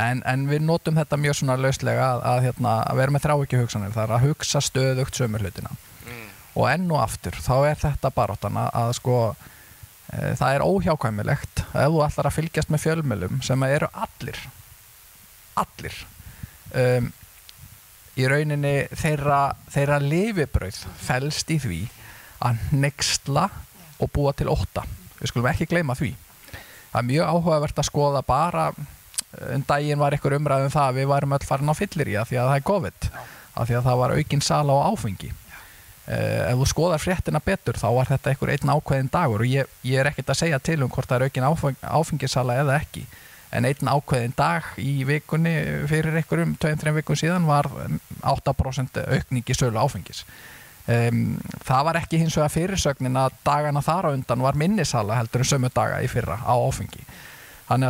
[0.00, 3.34] en, en við notum þetta mjög svona lauslega að, að, hérna, að vera með þrá
[3.36, 5.72] ekki hugsanir það er að hugsa stöðugt sömur hlutina
[6.06, 6.28] mm.
[6.54, 9.50] og enn og aftur þá er þetta baróttan að sko e,
[10.10, 14.40] það er óhjákvæmilegt ef þú ætlar að fylgjast með fjölmjölum sem eru allir
[15.60, 15.96] allir
[16.74, 17.10] um,
[18.18, 21.80] í rauninni þeirra, þeirra lifibrauð fælst í því
[22.44, 23.46] að nextla
[24.00, 24.84] og búa til óta
[25.20, 26.14] við skulum ekki gleyma því.
[26.90, 28.70] Það er mjög áhugavert að skoða bara
[29.54, 32.32] en daginn var ykkur umræðum það að við varum öll farin á fyllir í að
[32.32, 33.08] því að það er COVID
[33.60, 35.30] að því að það var aukinn sala á áfengi
[36.10, 40.00] ef þú skoðar fréttina betur þá var þetta einhver einn ákveðin dagur og ég, ég
[40.00, 43.04] er ekkert að segja til um hvort það er aukinn áfeng, áfengisala eða ekki.
[43.54, 45.54] En einn ákveðin dag í vikunni
[45.90, 47.70] fyrir einhverjum 2-3 vikun síðan var
[48.22, 50.24] 8% aukning í sölu áfengis.
[50.90, 55.44] Um, það var ekki hins vegar fyrirsögnin að dagana þar á undan var minnisala heldur
[55.44, 57.04] en sömu daga í fyrra á áfengi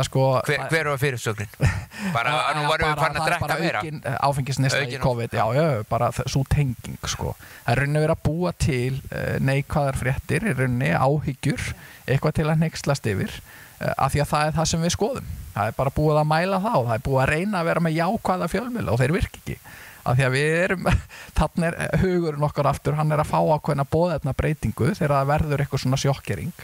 [0.05, 0.25] sko...
[0.45, 1.49] Hver, hver var fyrirsögnin?
[2.15, 3.81] Bara, nú varum við farin að drekka meira.
[4.21, 7.33] Áfengisnesta í COVID, já, já, bara svo tenging, sko.
[7.65, 11.73] Það er rauninni verið að búa til uh, neikvæðar fréttir, rauninni áhyggjur,
[12.05, 13.37] eitthvað til að nexlast yfir,
[13.81, 15.33] uh, af því að það er það sem við skoðum.
[15.51, 17.85] Það er bara búið að mæla það og það er búið að reyna að vera
[17.85, 19.57] með jákvæða fjölmjöla og þeir virk ekki.
[20.01, 20.87] Af því að við erum,
[21.37, 25.63] þannig er hugurinn okkar aftur, hann er að fá ákveðna bóðefna breytingu þegar það verður
[25.65, 26.55] eitthvað svona sjokkering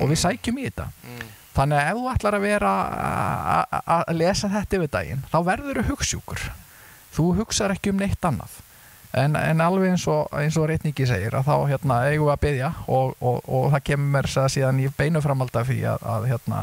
[0.00, 0.88] og við sækjum í þetta.
[1.06, 1.30] Mm.
[1.52, 2.74] Þannig að ef þú ætlar að vera
[3.84, 6.44] að lesa þetta yfir daginn, þá verður þú hugssjúkur.
[7.12, 8.54] Þú hugsaður ekki um neitt annað.
[9.12, 12.70] En, en alveg eins og, og reytningi segir að þá hérna, eigum við að byggja
[12.86, 16.62] og, og, og það kemur mér síðan í beinu framhalda fyrir að, að, hérna,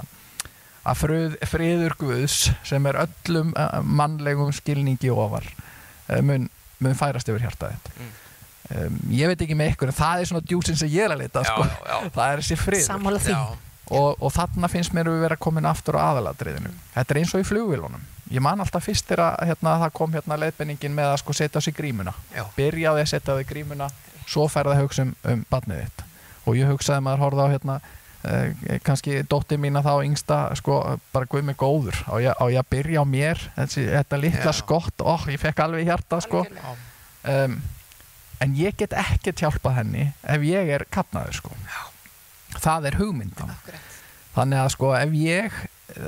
[0.82, 6.50] að fröð, friður Guðs sem er öllum eh, mannlegum skilningi ofar eh, mun,
[6.82, 7.94] mun færast yfir hjartaðið.
[8.00, 8.18] Mm.
[8.70, 11.24] Um, ég veit ekki með ykkur en það er svona djúsin sem ég er að
[11.24, 11.64] leta sko.
[12.14, 12.86] það er þessi friður.
[12.86, 13.38] Sammála því.
[13.90, 16.72] Og, og þarna finnst mér við vera komin aftur á aðaladriðinu.
[16.94, 18.04] Þetta er eins og í flugvílunum.
[18.30, 21.74] Ég man alltaf fyrst þegar hérna, það kom hérna leiðbenningin með að sko setja þessi
[21.74, 22.14] grímuna.
[22.36, 22.44] Já.
[22.58, 23.88] Byrjaði að setja í grímuna,
[24.30, 26.06] svo ferði að hugsa um, um badnið þitt.
[26.46, 27.80] Og ég hugsaði maður horfði á hérna,
[28.30, 30.80] eh, kannski dóttið mína þá yngsta, sko,
[31.16, 31.98] bara guð mig góður.
[32.06, 34.58] Á ég, að byrja á mér, þessi, þetta litla Já.
[34.62, 36.46] skott, óh, ég fekk alveg hjarta, sko.
[37.26, 37.62] Um,
[38.40, 41.58] en ég get ekkert hjálpað henni ef ég er kapnaður, sko.
[41.66, 41.89] Já
[42.58, 43.54] það er hugmyndin.
[44.36, 45.60] Þannig að sko ef ég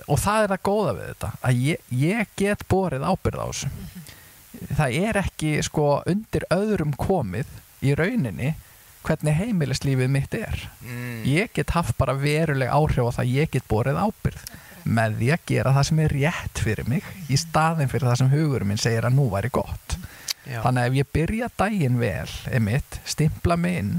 [0.07, 3.69] og það er að góða við þetta að ég, ég get borið ábyrð á þessu.
[3.69, 4.75] Mm -hmm.
[4.77, 8.53] það er ekki sko undir öðrum komið í rauninni
[9.01, 10.69] hvernig heimilislífið mitt er.
[10.85, 11.23] Mm.
[11.25, 14.43] ég get haft bara veruleg áhrif á það ég get borið ábyrð
[14.83, 18.29] með því að gera það sem er rétt fyrir mig í staðin fyrir það sem
[18.29, 19.97] hugurum minn segir að nú væri gott.
[20.41, 20.61] Já.
[20.63, 23.91] þannig að ef ég byrja daginn vel einmitt, stimpla mig inn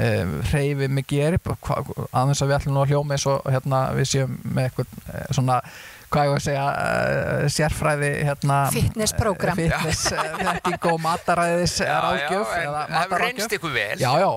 [0.00, 3.80] um, eh, reyfi mig gerip aðeins að við ætlum nú að hljóma eins og hérna,
[3.96, 5.58] við séum með eitthvað eh, svona
[6.10, 9.60] hvað ég var að segja uh, sérfræði hérna, fitnessprogram.
[9.60, 10.00] fitness,
[10.40, 13.94] þekking og mataræðis ráðgjöf það reynst ykkur vel.
[14.00, 14.30] Já, já,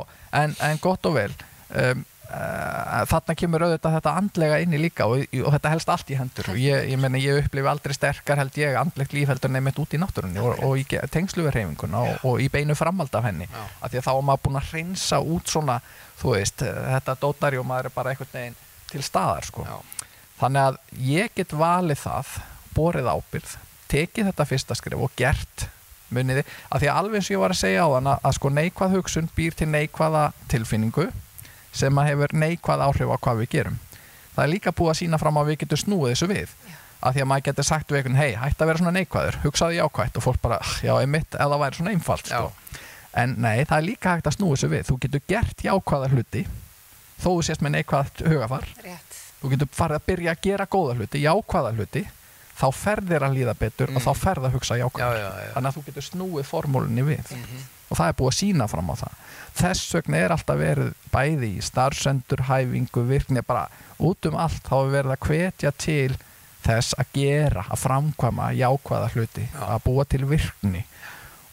[0.44, 1.32] en, en gott og vel.
[1.74, 6.50] Um, þarna kemur auðvitað þetta andlega inni líka og, og þetta helst allt í hendur.
[6.54, 10.02] Og ég, ég, ég upplifi aldrei sterkar held ég andlegt líf heldur nefnitt út í
[10.02, 13.50] náttúrunni og, og í tengsluverheiminguna og, og í beinu framald af henni.
[13.52, 13.64] Já.
[13.82, 15.78] af því að þá er maður búin að hreinsa út svona
[16.22, 18.58] þú veist, þetta dótari og maður er bara einhvern veginn
[18.92, 19.68] til staðar sko.
[20.40, 22.34] þannig að ég get valið það
[22.74, 23.56] borið ábyrð,
[23.92, 25.68] tekið þetta fyrsta skrif og gert
[26.14, 28.36] muniði, af því að alveg eins og ég var að segja á þann að, að
[28.38, 31.08] sko neikvað hugsun býr til neikvaða tilfinningu
[31.74, 33.78] sem að hefur neikvæð áhrif á hvað við gerum
[34.34, 36.76] það er líka búið að sína fram að við getum snúið þessu við já.
[37.02, 39.80] að því að maður getur sagt við einhvern hei, hætti að vera svona neikvæður, hugsaði
[39.80, 42.52] jákvægt og fólk bara, já, einmitt, eða væri svona einfalt sko.
[43.24, 46.44] en nei, það er líka hægt að snúið þessu við þú getur gert jákvæða hluti
[47.20, 49.22] þó þú sést með neikvæðt hugafar Rétt.
[49.42, 52.06] þú getur farið að byrja að gera góða hluti jákvæða hluti
[52.54, 53.98] þá ferðir að líða betur mm.
[53.98, 57.32] og þá ferð að hugsa jákvæður já, já, þannig að þú getur snúið formúlinni við
[57.34, 57.64] mm -hmm.
[57.90, 59.18] Og það er búið að sína fram á það
[59.54, 63.68] þess vegna er alltaf verið bæði í starfsendur, hæfingu, virkni bara
[64.04, 66.16] út um allt þá er verið að hvetja til
[66.64, 69.64] þess að gera, að framkvæma jákvæða hluti, Já.
[69.76, 70.86] að búa til virkni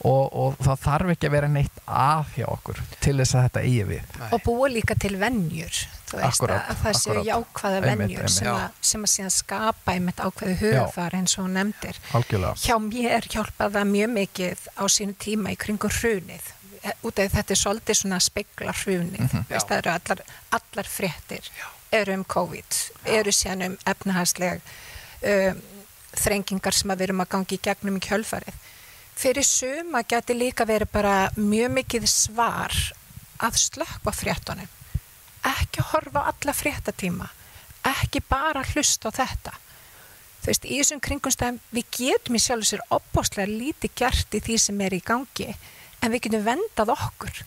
[0.09, 3.65] og, og það þarf ekki að vera neitt að hjá okkur til þess að þetta
[3.67, 4.15] eigi við.
[4.21, 4.29] Nei.
[4.31, 9.05] Og búa líka til vennjur, þú veist akkurat, að það séu jákvæða vennjur sem, sem
[9.05, 12.01] að síðan skapa einmitt ákveðu hugafar eins og nefndir.
[12.17, 12.63] Algjörlega.
[12.65, 16.57] Hjá mér hjálpaða mjög mikið á sínu tíma í kringu hrunið
[17.05, 19.65] út af þetta er svolítið svona spegla hrunið, mm -hmm.
[19.69, 21.67] það eru allar, allar fréttir, Já.
[21.93, 22.71] eru um COVID
[23.05, 23.13] Já.
[23.19, 24.61] eru síðan um efnahagsleg
[25.23, 25.61] um,
[26.17, 28.55] þrengingar sem að við erum að gangi í gegnum í kjölfarið
[29.21, 32.75] fyrir suma geti líka verið bara mjög mikið svar
[33.41, 34.69] að slökka fréttunum.
[35.47, 37.29] Ekki horfa alla fréttatíma.
[37.91, 39.53] Ekki bara hlusta á þetta.
[40.41, 44.41] Þú veist, í þessum kringumstæðum við getum í sjálf og sér opbáslega lítið gert í
[44.45, 45.51] því sem er í gangi
[46.01, 47.43] en við getum vendað okkur.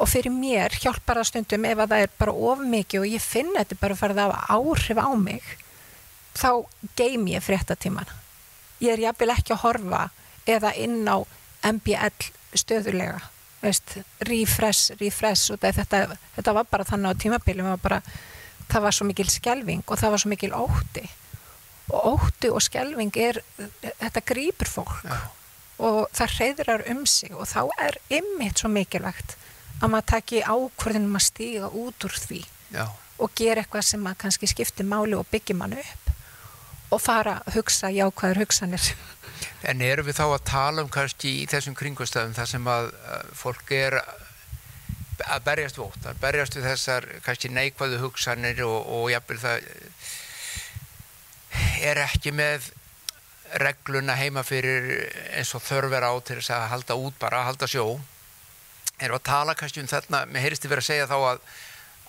[0.00, 3.24] Og fyrir mér hjálpar það stundum ef að það er bara of mikið og ég
[3.24, 5.50] finn þetta bara að fara það á áhrif á mig
[6.36, 6.50] þá
[6.96, 8.10] geim ég fréttatíman
[8.80, 10.02] ég er jafnvel ekki að horfa
[10.46, 11.20] eða inn á
[11.66, 13.20] MBL stöðulega
[13.60, 18.00] veist, refresh, refresh og þetta, þetta var bara þannig á tímabili bara,
[18.70, 21.04] það var svo mikil skjelving og það var svo mikil ótti
[21.90, 23.40] og óttu og skelving er
[23.82, 25.18] þetta grýpur fólk Já.
[25.82, 29.36] og það hreyðrar um sig og þá er ymmit svo mikilvægt
[29.80, 32.86] að maður taki ákvörðinum að stíga út úr því Já.
[33.18, 36.14] og gera eitthvað sem maður kannski skiptir máli og byggja mann upp
[36.90, 38.92] og fara að hugsa jákvæður hugsanir
[39.70, 42.90] En eru við þá að tala um kannski í þessum kringustöðum þar sem að
[43.36, 49.40] fólk er að berjast vótt, að berjast við þessar kannski neikvæðu hugsanir og, og jafnvel
[49.42, 49.66] það
[51.84, 52.70] er ekki með
[53.60, 57.68] regluna heima fyrir eins og þörver á til þess að halda út bara, að halda
[57.68, 57.84] sjó.
[59.00, 61.44] Erum að tala kannski um þarna mér heyrist þið verið að segja þá að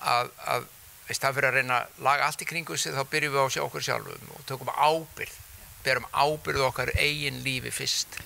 [0.01, 0.67] að, að
[1.07, 3.65] veist það fyrir að reyna að laga allt í kringu sig þá byrjum við á
[3.65, 5.39] okkur sjálfum og tökum ábyrð
[5.85, 8.19] berum ábyrð okkar eigin lífi fyrst.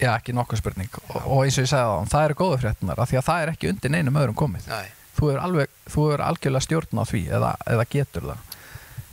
[0.00, 0.98] Já, ekki nokkuð spurning.
[1.08, 3.42] Og, og eins og ég segja það, það eru góða fréttunar af því að það
[3.42, 4.68] er ekki undir neinum öðrum komið.
[4.68, 4.92] Nei.
[5.16, 8.42] þú er, alveg, þú er algjörlega stjórn á því eða, eða getur það.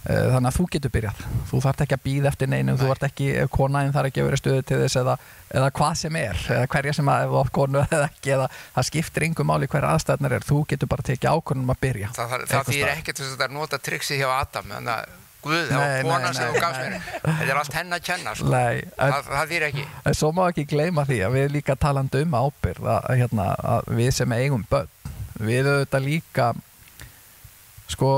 [0.04, 1.20] Eh, þannig að þú getur byrjað.
[1.48, 2.82] Þú þart ekki að býða eftir neinum Nei.
[2.82, 5.16] þú þart ekki, konaðin þarf ekki að vera stöðu til þess eða,
[5.56, 9.28] eða hvað sem er eða hverja sem að, ef konu eða ekki eða það skiptir
[9.30, 12.72] yngum máli hverja aðstæðnar er þú getur bara tekið ákonum að byrja Það, það, það
[12.74, 16.82] þýr ekkert að nota triksi hjá Adam þannig að Guð á kona sem þú gafst
[16.84, 18.52] mér þetta er allt henn að kenna sko.
[18.54, 22.22] nei, það, það þýr ekki en Svo má ekki gleyma því að við líka talandu
[22.24, 25.12] um ábyrð að, hérna, að við sem eigum börn
[25.44, 26.54] við auðvitað líka
[27.94, 28.12] sko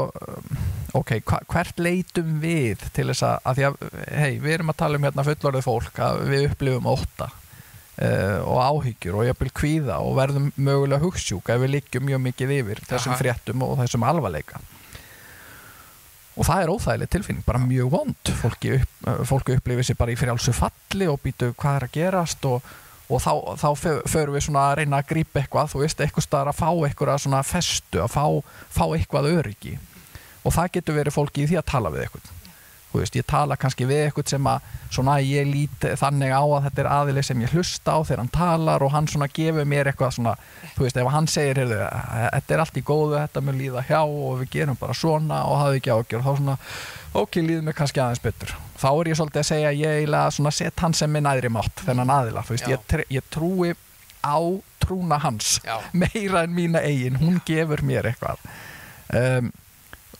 [0.95, 3.79] ok, hvert leitum við til þess að, að því að,
[4.21, 8.61] hei, við erum að tala um hérna fullorðið fólk að við upplifum óta uh, og
[8.61, 13.15] áhyggjur og jafnvel kvíða og verðum mögulega hugssjúk ef við liggjum mjög mikið yfir þessum
[13.15, 13.19] Aha.
[13.23, 14.61] fréttum og þessum alvarleika
[16.35, 18.31] og það er óþægileg tilfinning, bara mjög vond.
[18.41, 22.47] Fólki, upp, fólki upplifir sér bara í frjálsu falli og býtu hvað er að gerast?
[22.49, 22.71] Og,
[23.07, 23.69] og þá, þá
[24.11, 27.25] förum við svona að reyna að grípa eitthvað, þú veist, eitthvað starf að fá eitthvað
[27.25, 28.25] svona festu, að fá,
[28.75, 29.77] fá eitthvað öryggi.
[30.45, 32.34] Og það getur verið fólki í því að tala við eitthvað
[33.01, 36.83] veist, ég tala kannski við eitthvað sem að svona ég lít þannig á að þetta
[36.83, 40.17] er aðileg sem ég hlusta á þegar hann talar og hann svona gefur mér eitthvað
[40.17, 40.35] svona
[40.75, 41.79] þú veist ef hann segir heyrðu,
[42.35, 45.59] þetta er allt í góðu, þetta mun líða hjá og við gerum bara svona og
[45.63, 46.57] hafa ekki ágjör og þá svona
[47.15, 48.53] ok, líður mér kannski aðeins betur.
[48.75, 52.43] Þá er ég svolítið að segja ég set hann sem minn aðri mátt þennan aðila,
[52.49, 53.71] veist, ég, ég trúi
[54.25, 54.37] á
[54.81, 55.79] trúna hans Já.
[55.93, 58.41] meira en mína eigin, hún gefur mér eitthvað.
[59.15, 59.51] Um,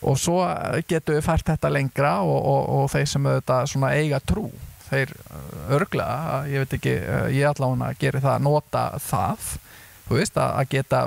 [0.02, 0.40] og svo
[0.88, 4.48] getur við fært þetta lengra og, og, og þeir sem auðvitað eiga trú
[4.86, 6.08] þeir uh, örgla,
[6.50, 9.48] ég veit ekki uh, ég allavega gerir það að nota það
[10.06, 11.00] þú veist að geta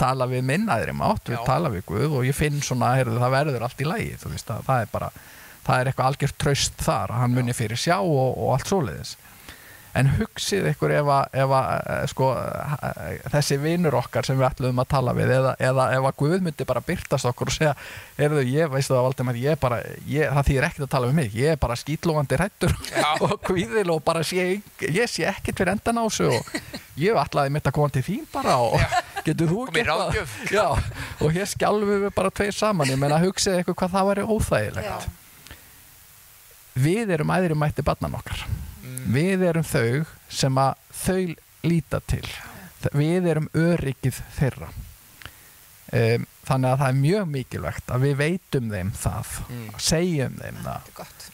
[0.00, 1.44] tala við minn aðri mátt, við Já.
[1.46, 4.50] tala við Guð og ég finn svona, heyrðu, það verður allt í lægi þú veist
[4.50, 5.10] að það er bara
[5.62, 9.14] það er eitthvað algjört tröst þar, hann munir fyrir sjá og, og allt svoleiðis
[9.98, 14.46] en hugsið ykkur ef að, ef að eh, sko, eh, þessi vinnur okkar sem við
[14.48, 17.72] ætlum að tala við eða, eða ef að Guð myndi bara byrtast okkur og segja
[18.20, 21.36] erðu ég, veistu það Valdemar ég bara, ég, það þýr ekkert að tala við mig.
[21.36, 22.76] Ég er bara skýtlógandi rættur
[23.26, 24.48] og kvíðil og bara sé,
[24.86, 26.56] ég sé ekkert fyrir endan á þessu og
[27.00, 28.80] ég ætlaði mitt að koma til þín bara og
[29.26, 30.82] getur þú ekki eitthvað
[31.22, 32.92] og hér skjálfum við bara tveir saman.
[32.92, 34.88] Ég menna hugsið ykkur hvað það væri óþægilegt.
[34.88, 35.18] Já.
[36.72, 38.46] við erum æðri mætti barnan okkar
[39.10, 41.34] við erum þau sem að þau
[41.66, 42.24] líta til.
[42.92, 44.70] Við erum öryggið þeirra.
[45.92, 49.64] Um, þannig að það er mjög mikilvægt að við veitum þeim það mm.
[49.84, 50.86] segjum þeim það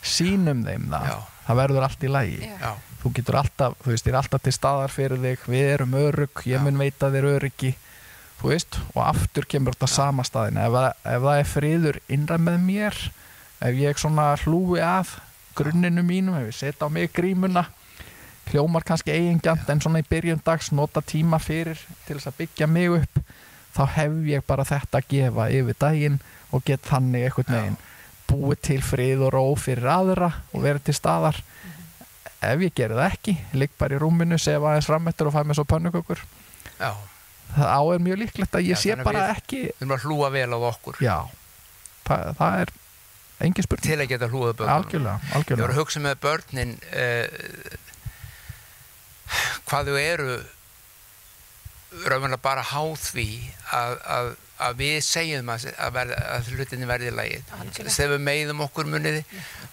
[0.03, 1.05] sínum þeim það.
[1.13, 1.19] Já.
[1.47, 2.73] það verður allt í lægi Já.
[3.03, 5.47] þú getur alltaf, þú veist, ég er alltaf til staðar fyrir þig.
[5.55, 7.73] Við erum örygg, ég mun veita þér öryggi.
[8.41, 10.77] Þú veist, og aftur kemur þetta sama staðin ef,
[11.07, 13.01] ef það er friður innra með mér
[13.59, 15.17] ef ég svona hlúi af
[15.59, 17.67] grunninu mínum, ef ég setja á mig grímuna.
[18.49, 22.71] Hljómar kannski eigingjant en svona í byrjun dags nota tíma fyrir til þess að byggja
[22.71, 23.21] mig upp.
[23.77, 26.17] Þá hef ég bara þetta að gefa yfir daginn
[26.57, 27.77] og get þannig eitthvað meginn
[28.29, 31.39] búið til frið og ró fyrir aðra og verið til staðar.
[32.39, 35.59] Ef ég gerir það ekki ligg bara í rúminu, sefa aðeins frammettur og fæ mér
[35.59, 36.21] svo pönnukökur.
[37.57, 40.05] Það á er mjög líklegt að ég Já, sé bara við, ekki við erum að
[40.05, 41.01] hlúa vel á okkur.
[41.03, 41.17] Já,
[42.07, 42.75] það, það er
[43.45, 43.87] engin spurning.
[43.87, 45.55] Til að geta hlúða börnum algjörlega, algjörlega.
[45.55, 47.27] ég voru að hugsa með börnin eh,
[49.69, 50.39] hvað þau eru
[52.09, 53.29] raunverulega bara háð því
[53.73, 54.27] að, að,
[54.67, 57.39] að við segjum að, að, verð, að hlutinni verði lagi.
[57.79, 59.23] Þegar við meiðum okkur muniði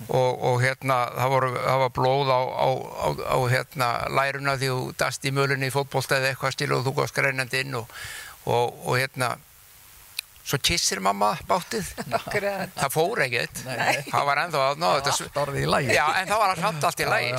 [0.07, 4.72] og, og hérna það, voru, það var blóð á, á, á, á hérna læruna því
[4.72, 7.99] þú dast í mölunni í fótbólta eða eitthvað stil og þú góðst greinandi inn og,
[8.45, 9.36] og, og hérna
[10.45, 11.87] svo kissir mamma bátið.
[12.75, 13.61] Það fór ekkert.
[14.11, 15.13] Það var ennþá að ná þetta
[15.95, 17.31] já, en það var alltaf allt í lagi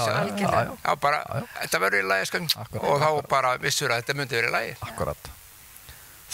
[1.60, 2.42] þetta verður í lagi sko,
[2.82, 4.72] og þá bara vissur að þetta myndi verið í lagi.
[4.88, 5.30] Akkurat.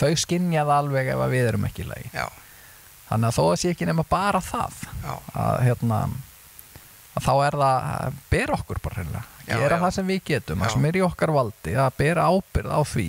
[0.00, 2.08] Þau skinnjaði alveg ef við erum ekki í lagi.
[2.16, 2.26] Já.
[3.12, 5.98] þannig að þó að sé ekki nema bara það að, hérna,
[7.12, 10.72] að þá er það að bera okkur bara hérna gera það sem við getum, það
[10.72, 13.06] sem er í okkar valdi að bera ábyrð á því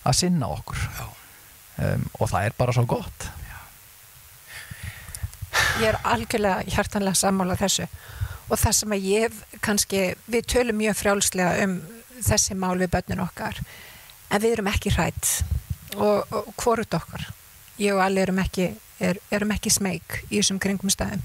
[0.00, 0.82] að sinna okkur.
[0.98, 1.06] Já
[1.80, 3.28] um, og það er bara svo gott.
[5.80, 7.86] Ég er algjörlega hjartanlega sammála þessu.
[8.50, 10.00] Og það sem að ég kannski,
[10.30, 11.76] við tölum mjög frjálslega um
[12.20, 13.60] þessi mál við börnun okkar
[14.30, 15.30] en við erum ekki hrætt
[15.96, 17.28] og, og hvorut okkar.
[17.80, 21.22] Ég og allir erum ekki, er, erum ekki smeg í þessum kringum staðum.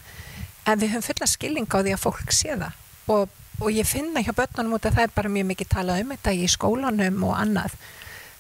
[0.66, 2.80] En við höfum fulla skilning á því að fólk sé það.
[3.12, 6.16] Og, og ég finna hjá börnunum út að það er bara mjög mikið talað um
[6.16, 7.76] þetta í skólanum og annað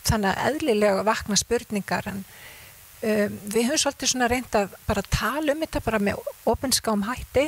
[0.05, 5.55] þannig að eðlilega vakna spurningar en um, við höfum svolítið svona reynd að bara tala
[5.55, 7.47] um þetta bara með ofinskáum hætti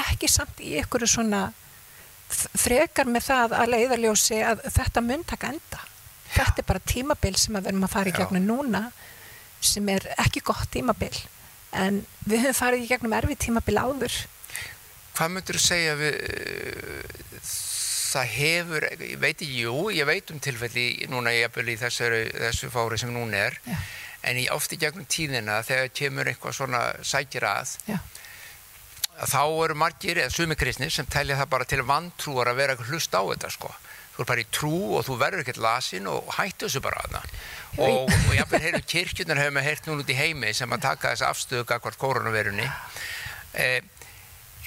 [0.00, 1.48] ekki samt í ykkur svona
[2.30, 5.80] frekar með það að leiðarljósi að þetta mun taka enda.
[6.30, 8.82] Þetta er bara tímabil sem að verðum að fara í gegnum núna
[9.60, 11.12] sem er ekki gott tímabil
[11.76, 14.14] en við höfum farið í gegnum erfi tímabil áður.
[15.18, 16.14] Hvað myndur þú segja við
[18.10, 22.70] það hefur, ég veit jú, ég veit um tilfelli núna ég eppil í þessu, þessu
[22.72, 23.76] fári sem núna er, Já.
[24.30, 30.22] en ég ofti gegnum tíðina þegar kemur eitthvað svona sækir að, að þá eru margir,
[30.24, 33.72] eða sumi kristnir sem telja það bara til vantrúar að vera hlust á þetta sko.
[34.10, 37.22] Þú er bara í trú og þú verður ekkert lasin og hættu þessu bara aðna.
[37.78, 40.82] Og, og ég eppil heyrðu kirkjunar hefur með heyrt núna út í heimi sem að
[40.88, 42.66] taka þessu afstöðu akkvært koronavirunni.
[43.54, 43.78] Eh,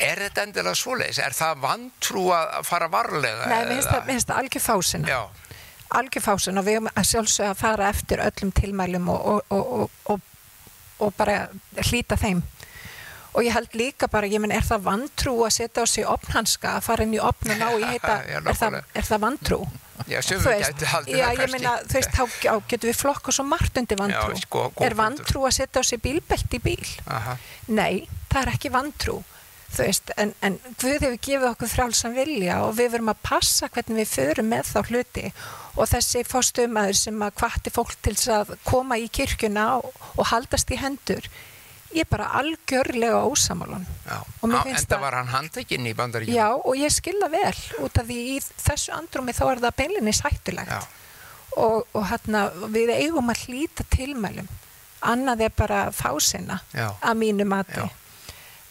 [0.02, 1.20] Er þetta endilega svoleiðis?
[1.22, 3.50] Er það vantrú að fara varlega?
[3.52, 5.06] Nei, mér finnst það algjör fásin.
[5.10, 5.20] Já.
[5.94, 10.26] Algjör fásin og við erum að sjálfsögja að fara eftir öllum tilmælum og, og, og,
[10.98, 11.46] og bara
[11.78, 12.42] hlýta þeim.
[13.34, 16.76] Og ég held líka bara, ég menn, er það vantrú að setja á sig opnhanska,
[16.78, 19.60] að fara inn í opn og ná í heita, er, það, er það vantrú?
[20.10, 21.18] Já, sem við gætu haldið það kannski.
[21.18, 24.38] Já, ég menna, þú veist, þá getur við flokka svo margt undir vantrú.
[24.38, 26.90] Já, sko, er vantrú að setja á sig bílbelt í bíl?
[27.10, 27.38] Aha.
[27.74, 29.20] Nei, það er ekki vantrú
[29.74, 33.70] þú veist, en, en Guð hefur gefið okkur frálsam vilja og við verum að passa
[33.74, 35.32] hvernig við förum með þá hluti.
[35.74, 40.74] Og þessi fórstumæður sem að kvatti fólk til að koma í kirkuna og, og haldast
[40.74, 41.30] í hendur
[41.94, 46.94] ég er bara algjörlega ósamalun en það var hann handekinn í bandaríkjum já og ég
[46.94, 47.54] skilða vel.
[47.86, 50.88] Út af því í þessu andrumi þá er það beilinni sættulegt
[51.54, 54.50] og, og hérna við eigum að hlýta tilmælum.
[55.06, 57.78] Annað er bara fásina að mínu mati.
[57.78, 58.03] Já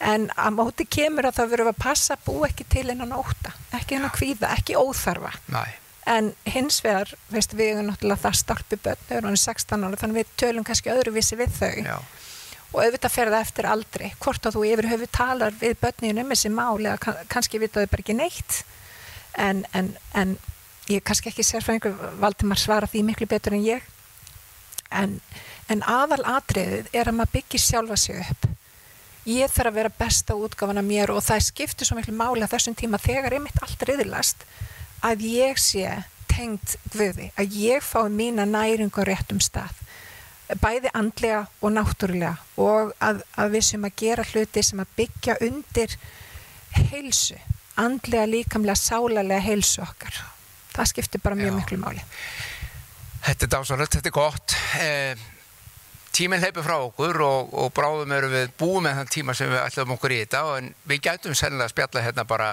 [0.02, 3.52] en að móti kemur að það verður að passa að bú ekki til innan óta
[3.76, 5.32] ekki innan kvíða, ekki óþarfa.
[5.52, 5.62] Næ.
[6.06, 10.18] en hins vegar veist, við erum náttúrulega það starpi börn við erum 16 ára þannig
[10.18, 11.76] við tölum kannski öðruvísi við þau.
[11.86, 11.98] Já.
[12.72, 16.32] og auðvitað fer það eftir aldrei hvort að þú yfir höfu talar við börninu um
[16.34, 18.62] þessi máli kann, kannski vitaðu bara ekki neitt.
[19.38, 20.34] En, en, en
[20.90, 23.86] ég kannski ekki sér frá einhver Valdimar svara því miklu betur en ég.
[24.90, 25.20] En,
[25.70, 28.50] en aðal atriðið er að maður byggir sjálfa sig upp
[29.28, 32.54] ég þarf að vera besta útgáfan af mér og það skiptir svo miklu máli að
[32.56, 34.46] þessum tíma þegar ég mitt allt riðilast
[35.02, 35.86] að ég sé
[36.32, 39.82] tengt Guði, að ég fái mína næring á réttum stað
[40.60, 45.36] bæði andlega og náttúrulega og að, að við sem að gera hluti sem að byggja
[45.46, 45.96] undir
[46.90, 47.38] heilsu,
[47.80, 50.18] andlega líkamlega sálarlega heilsu okkar.
[50.72, 51.56] Það skiptir bara mjög Já.
[51.58, 52.04] miklu máli.
[53.22, 54.56] Þetta er dásanlegt, þetta er gott.
[54.80, 55.24] Eh,
[56.12, 59.62] tíminn leipur frá okkur og, og bráðum eru við búið með þann tíma sem við
[59.62, 62.48] ætlum okkur í þetta en við gætum sennilega að spjalla hérna bara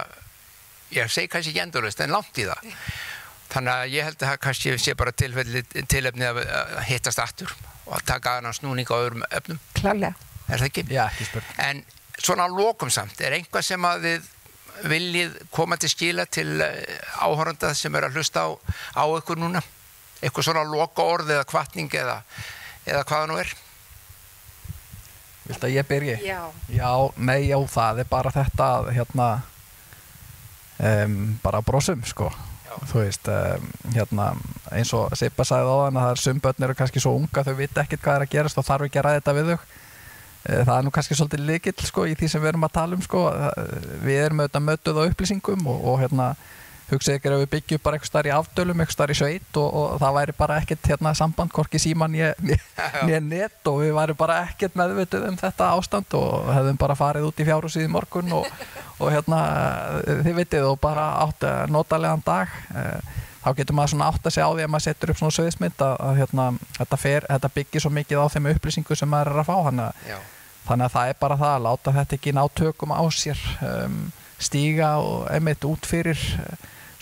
[0.95, 2.73] ég segi kannski ekki endurlust en langt í það
[3.49, 6.41] þannig að ég held að það kannski sé bara tilefni að
[6.89, 7.53] hittast aftur
[7.89, 10.15] og að taka aðeins snúning á öðrum öfnum Klálega
[10.49, 10.83] Er það ekki?
[10.89, 11.81] Já, ekki spurning En
[12.19, 14.29] svona lokum samt, er einhvað sem að þið
[14.89, 18.49] viljið koma til skila til eh, áhóranda sem er að hlusta á,
[18.95, 19.61] á ykkur núna?
[20.19, 22.21] Eitthvað svona loka orð eða kvartning eða
[22.89, 23.55] eða hvaða nú er
[25.49, 26.15] Vilt að ég byrji?
[26.21, 26.41] Já.
[26.69, 29.29] Já, nei, já, það er bara þetta hérna
[30.77, 32.75] um, bara brosum, sko já.
[32.91, 34.27] þú veist, um, hérna
[34.69, 37.55] eins og Sippa sagði á þann að það er sumbötn eru kannski svo unga, þau
[37.57, 40.61] vita ekkert hvað er að gerast og þarf ekki að ræða þetta við þau eh,
[40.61, 43.03] það er nú kannski svolítið likill, sko, í því sem við erum að tala um,
[43.07, 43.25] sko
[44.05, 46.29] við erum auðvitað mötuð á upplýsingum og, og hérna
[46.89, 49.67] hugsið ykkur ef við byggjum bara eitthvað starf í afdölum, eitthvað starf í sveit og,
[49.79, 54.41] og það væri bara ekkert hérna samband, korki síman nýja net og við væri bara
[54.47, 58.49] ekkert meðvituð um þetta ástand og hefðum bara farið út í fjárhúsið í morgun og,
[58.99, 59.39] og hérna
[60.07, 62.59] þið vitið og bara átt notalega dag.
[62.75, 65.35] Eh, þá getur maður svona átt að segja á því að maður setur upp svona
[65.37, 69.31] söðismynd að, að hérna, þetta, fer, þetta byggir svo mikið á þeim upplýsingu sem maður
[69.31, 70.01] er að fá hann að
[70.69, 74.01] þannig að það er bara það að láta þetta ekki ná tökum á sér um,
[74.39, 76.19] stíga og einmitt út fyrir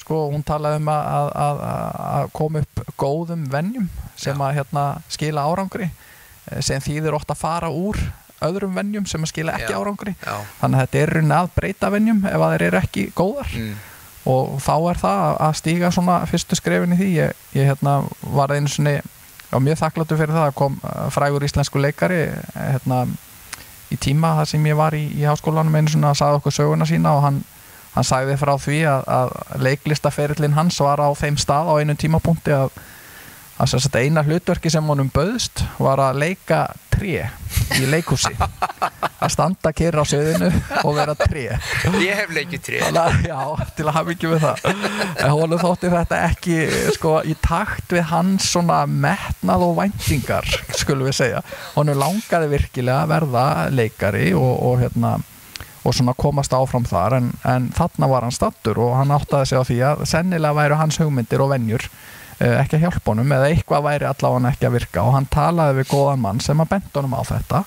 [0.08, 1.64] sko, hún talaði um að, að,
[2.08, 7.44] að koma upp góðum vennjum sem að hérna, skila árangri eh, sem þýðir ofta að
[7.44, 8.00] fara úr
[8.48, 9.82] öðrum vennjum sem að skila ekki Já.
[9.82, 10.38] árangri Já.
[10.62, 13.76] þannig að þetta er raunin að breyta vennjum ef að þeir eru ekki góðar mm.
[14.32, 18.00] og þá er það að stíga svona fyrstu skrefin í því ég, ég hérna,
[18.38, 19.00] var einu svoni
[19.58, 22.40] mjög þakkláttu fyrir það að kom eh, frægur íslensku leikari eh,
[22.78, 23.04] hérna
[23.92, 26.88] í tíma þar sem ég var í, í háskólanum einu svona að sagða okkur söguna
[26.88, 27.42] sína og hann,
[27.98, 29.34] hann sagði frá því að, að
[29.66, 32.78] leiklistaferillin hans var á þeim stað á einu tímapunkti að
[33.58, 36.60] að að eina hlutverki sem honum bauðst var að leika
[36.94, 37.26] tré
[37.78, 40.50] í leikúsi að standa kyrra á söðinu
[40.84, 41.58] og vera tré.
[42.04, 42.82] Ég hef leikið tré.
[43.26, 43.40] Já,
[43.78, 44.68] til að hafa ekki við það.
[45.24, 46.58] En honum þótti þetta ekki
[46.98, 51.42] sko, í takt við hans svona metnað og væntingar skulum við segja.
[51.74, 55.16] Honum langaði virkilega að verða leikari og, og hérna
[55.84, 59.60] og svona komast áfram þar en, en þarna var hann stattur og hann áttaði sig
[59.60, 61.90] á því að sennilega væru hans hugmyndir og vennjur
[62.38, 65.02] Eh, ekki að hjálpa honum eða eitthvað væri allavega ekki að virka.
[65.02, 67.62] Og hann talaði við góðan mann sem að benda honum á þetta.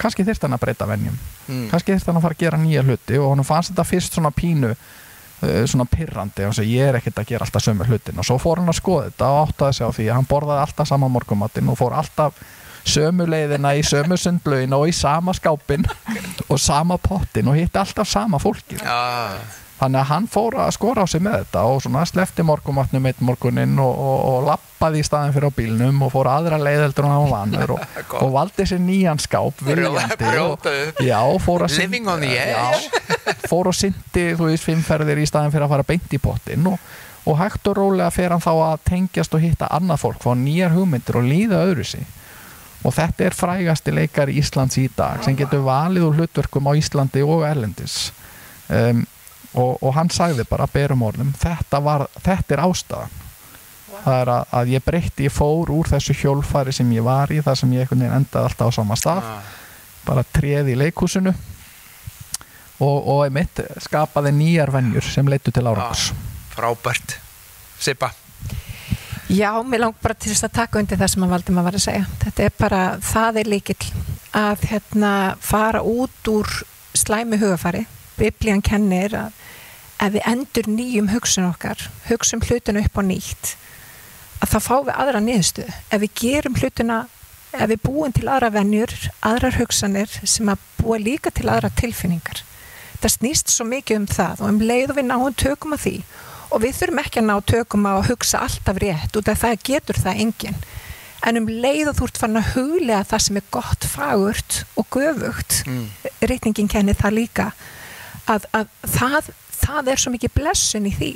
[0.00, 1.66] Kannski þýrt hann að breyta vennjum mm.
[1.70, 4.32] kannski þýrt hann að fara að gera nýja hluti og hann fannst þetta fyrst svona
[4.34, 8.36] pínu uh, svona pirrandi og ég er ekkert að gera alltaf sömu hlutin og svo
[8.42, 11.10] fór hann að skoða þetta og áttaði sig á því að hann borðaði alltaf sama
[11.12, 12.42] morgumattin og fór alltaf
[12.86, 15.86] sömu leiðina í sömu sundlögin og í sama skápin
[16.48, 19.38] og sama pottin og hitti alltaf sama fólki ja
[19.76, 23.18] þannig að hann fór að skora á sig með þetta og svona slefti morgumatnum eitt
[23.24, 27.82] morgunin og, og, og lappaði í staðin fyrir á bílnum og fór aðra leiðeldur og,
[28.22, 30.70] og valdi sér nýjan skáp viljandi og
[31.04, 31.74] já, fór að
[33.50, 36.70] fór að syndi þú veist fimmferðir í staðin fyrir að fara beint í pottin
[37.26, 40.72] og hægt og rólega fer hann þá að tengjast og hitta annað fólk, fá nýjar
[40.72, 42.06] hugmyndir og líða öðru sig
[42.86, 46.72] og þetta er frægasti leikar í Íslands í dag sem getur valið úr hlutverkum á
[46.78, 48.12] Íslandi og Erlendis.
[48.70, 49.04] Um
[49.56, 53.22] og, og hann sagði bara berum orðum þetta, var, þetta er ástæðan.
[53.96, 57.40] Það er að, að ég breytti, ég fór úr þessu hjólfari sem ég var í
[57.44, 59.30] það sem ég endaði alltaf á sama stað.
[59.30, 59.54] Ah.
[60.06, 66.12] bara treði í leikúsinu og, og einmitt skapaði nýjar vennjur sem leittu til árangurs.
[66.12, 67.16] Ah, Frábært.
[67.80, 68.12] Sipa
[69.26, 71.80] Já, mér langt bara til þess að taka undir það sem að valdum að vera
[71.80, 72.06] að segja.
[72.22, 73.90] Þetta er bara, það er líkill
[74.36, 75.12] að hérna
[75.42, 76.52] fara út úr
[76.96, 77.86] slæmi hugafari.
[78.16, 79.42] Biblían kennir að
[80.02, 83.54] ef við endur nýjum hugsun okkar hugsun hlutuna upp á nýtt
[84.44, 86.98] að þá fáum við aðra niðurstuð ef við gerum hlutuna
[87.56, 88.92] ef við búum til aðra vennjur
[89.24, 92.42] aðrar hugsanir sem að búa líka til aðra tilfinningar
[93.00, 95.96] það snýst svo mikið um það og um leið og við náum tökum að því
[96.50, 100.02] og við þurfum ekki að ná tökum að hugsa alltaf rétt út af það getur
[100.02, 100.60] það engin
[101.26, 104.86] en um leið og þú ert fann að huglega það sem er gott fagurt og
[104.94, 105.86] göfugt mm.
[106.30, 107.48] reytingin kennir það líka
[108.30, 111.12] að, að það það er svo mikið blessun í því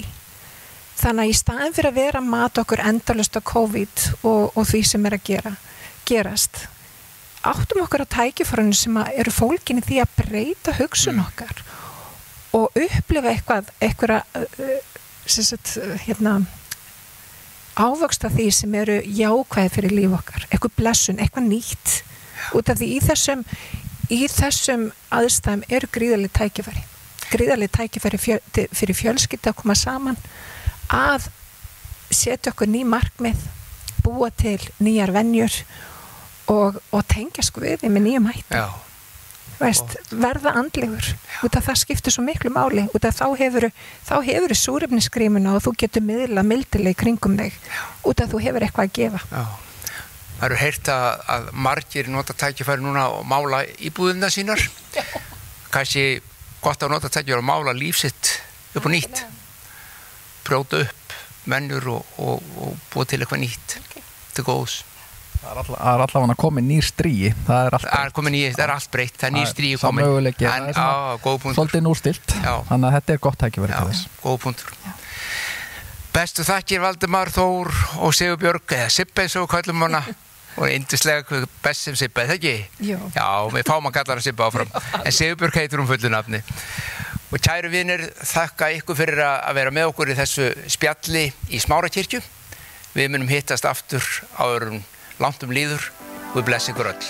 [1.00, 4.82] þannig að í staðin fyrir að vera mat okkur endalust á COVID og, og því
[4.90, 5.54] sem er að gera,
[6.08, 6.64] gerast
[7.46, 11.26] áttum okkur að tækifórunni sem að eru fólkinni því að breyta hugsun mm.
[11.28, 11.62] okkar
[12.56, 14.40] og upplifa eitthvað eitthvað
[15.30, 15.76] sagt,
[16.06, 16.40] hérna
[17.78, 21.94] ávöxt af því sem eru jákvæði fyrir líf okkar, eitthvað blessun, eitthvað nýtt.
[22.56, 23.44] Út af því í þessum
[24.10, 26.82] í þessum aðstæðum eru gríðarlega tækifæri.
[27.30, 28.38] Gríðarlega tækifæri fjö,
[28.74, 30.18] fyrir fjölskylda að koma saman
[30.90, 31.30] að
[32.10, 33.38] setja okkur ný markmið
[34.02, 35.60] búa til nýjar vennjur
[36.50, 38.62] og, og tengja sko við því með nýjum hættu
[39.60, 41.04] Veist, verða andlegur.
[41.44, 42.86] Út af það skiptir svo miklu máli.
[42.96, 43.66] Út af þá hefur
[44.08, 47.58] þá hefur súrefniskrímuna og þú getur miðla mildileg kringum þig.
[48.08, 49.20] Út af þú hefur eitthvað að gefa.
[49.28, 49.44] Já.
[50.40, 54.62] Það eru heyrt að, að margir nota tækifæri núna og mála íbúðuna sínar.
[55.70, 56.06] Kannski
[56.64, 58.38] gott að nota tækjur og mála lífsitt
[58.72, 59.26] upp og nýtt.
[60.48, 61.18] Bróta upp
[61.50, 63.76] mennur og, og, og búa til eitthvað nýtt.
[63.84, 64.00] Okay.
[64.34, 64.80] til góðs
[65.40, 67.76] Það er allavega að koma nýr stríi það er,
[68.28, 69.14] nýr, það er allt breytt.
[69.16, 72.34] Það er nýr stríi komin svolítið núrstilt.
[72.68, 73.72] Þannig að þetta er gott tækjur
[74.20, 74.74] góð punktur.
[76.10, 77.70] Bestu þakkir Valdemar Þór
[78.02, 80.02] og Sigur Björg eða Sippa eins og kallum hana.
[80.60, 82.54] Og eindislega best sem Sippa, eða ekki?
[82.82, 82.96] Jú.
[83.14, 84.72] Já, við fáum að kalla hana Sippa áfram.
[85.06, 86.42] En Sigurbjörg heitur um fullu nafni.
[87.30, 92.20] Og kæru vinnir, þakka ykkur fyrir að vera með okkur í þessu spjalli í Smárakirkju.
[92.98, 94.02] Við munum hittast aftur
[94.34, 94.80] áður
[95.20, 95.90] langt um líður
[96.32, 97.08] og við bless ykkur öll.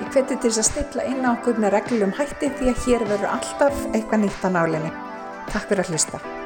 [0.00, 3.08] Ég hveti til þess að stilla inn á okkur með reglum hætti því að hér
[3.12, 4.92] verður alltaf eitthvað nýtt á nálinni.
[5.50, 6.39] Takk fyrir að hlusta.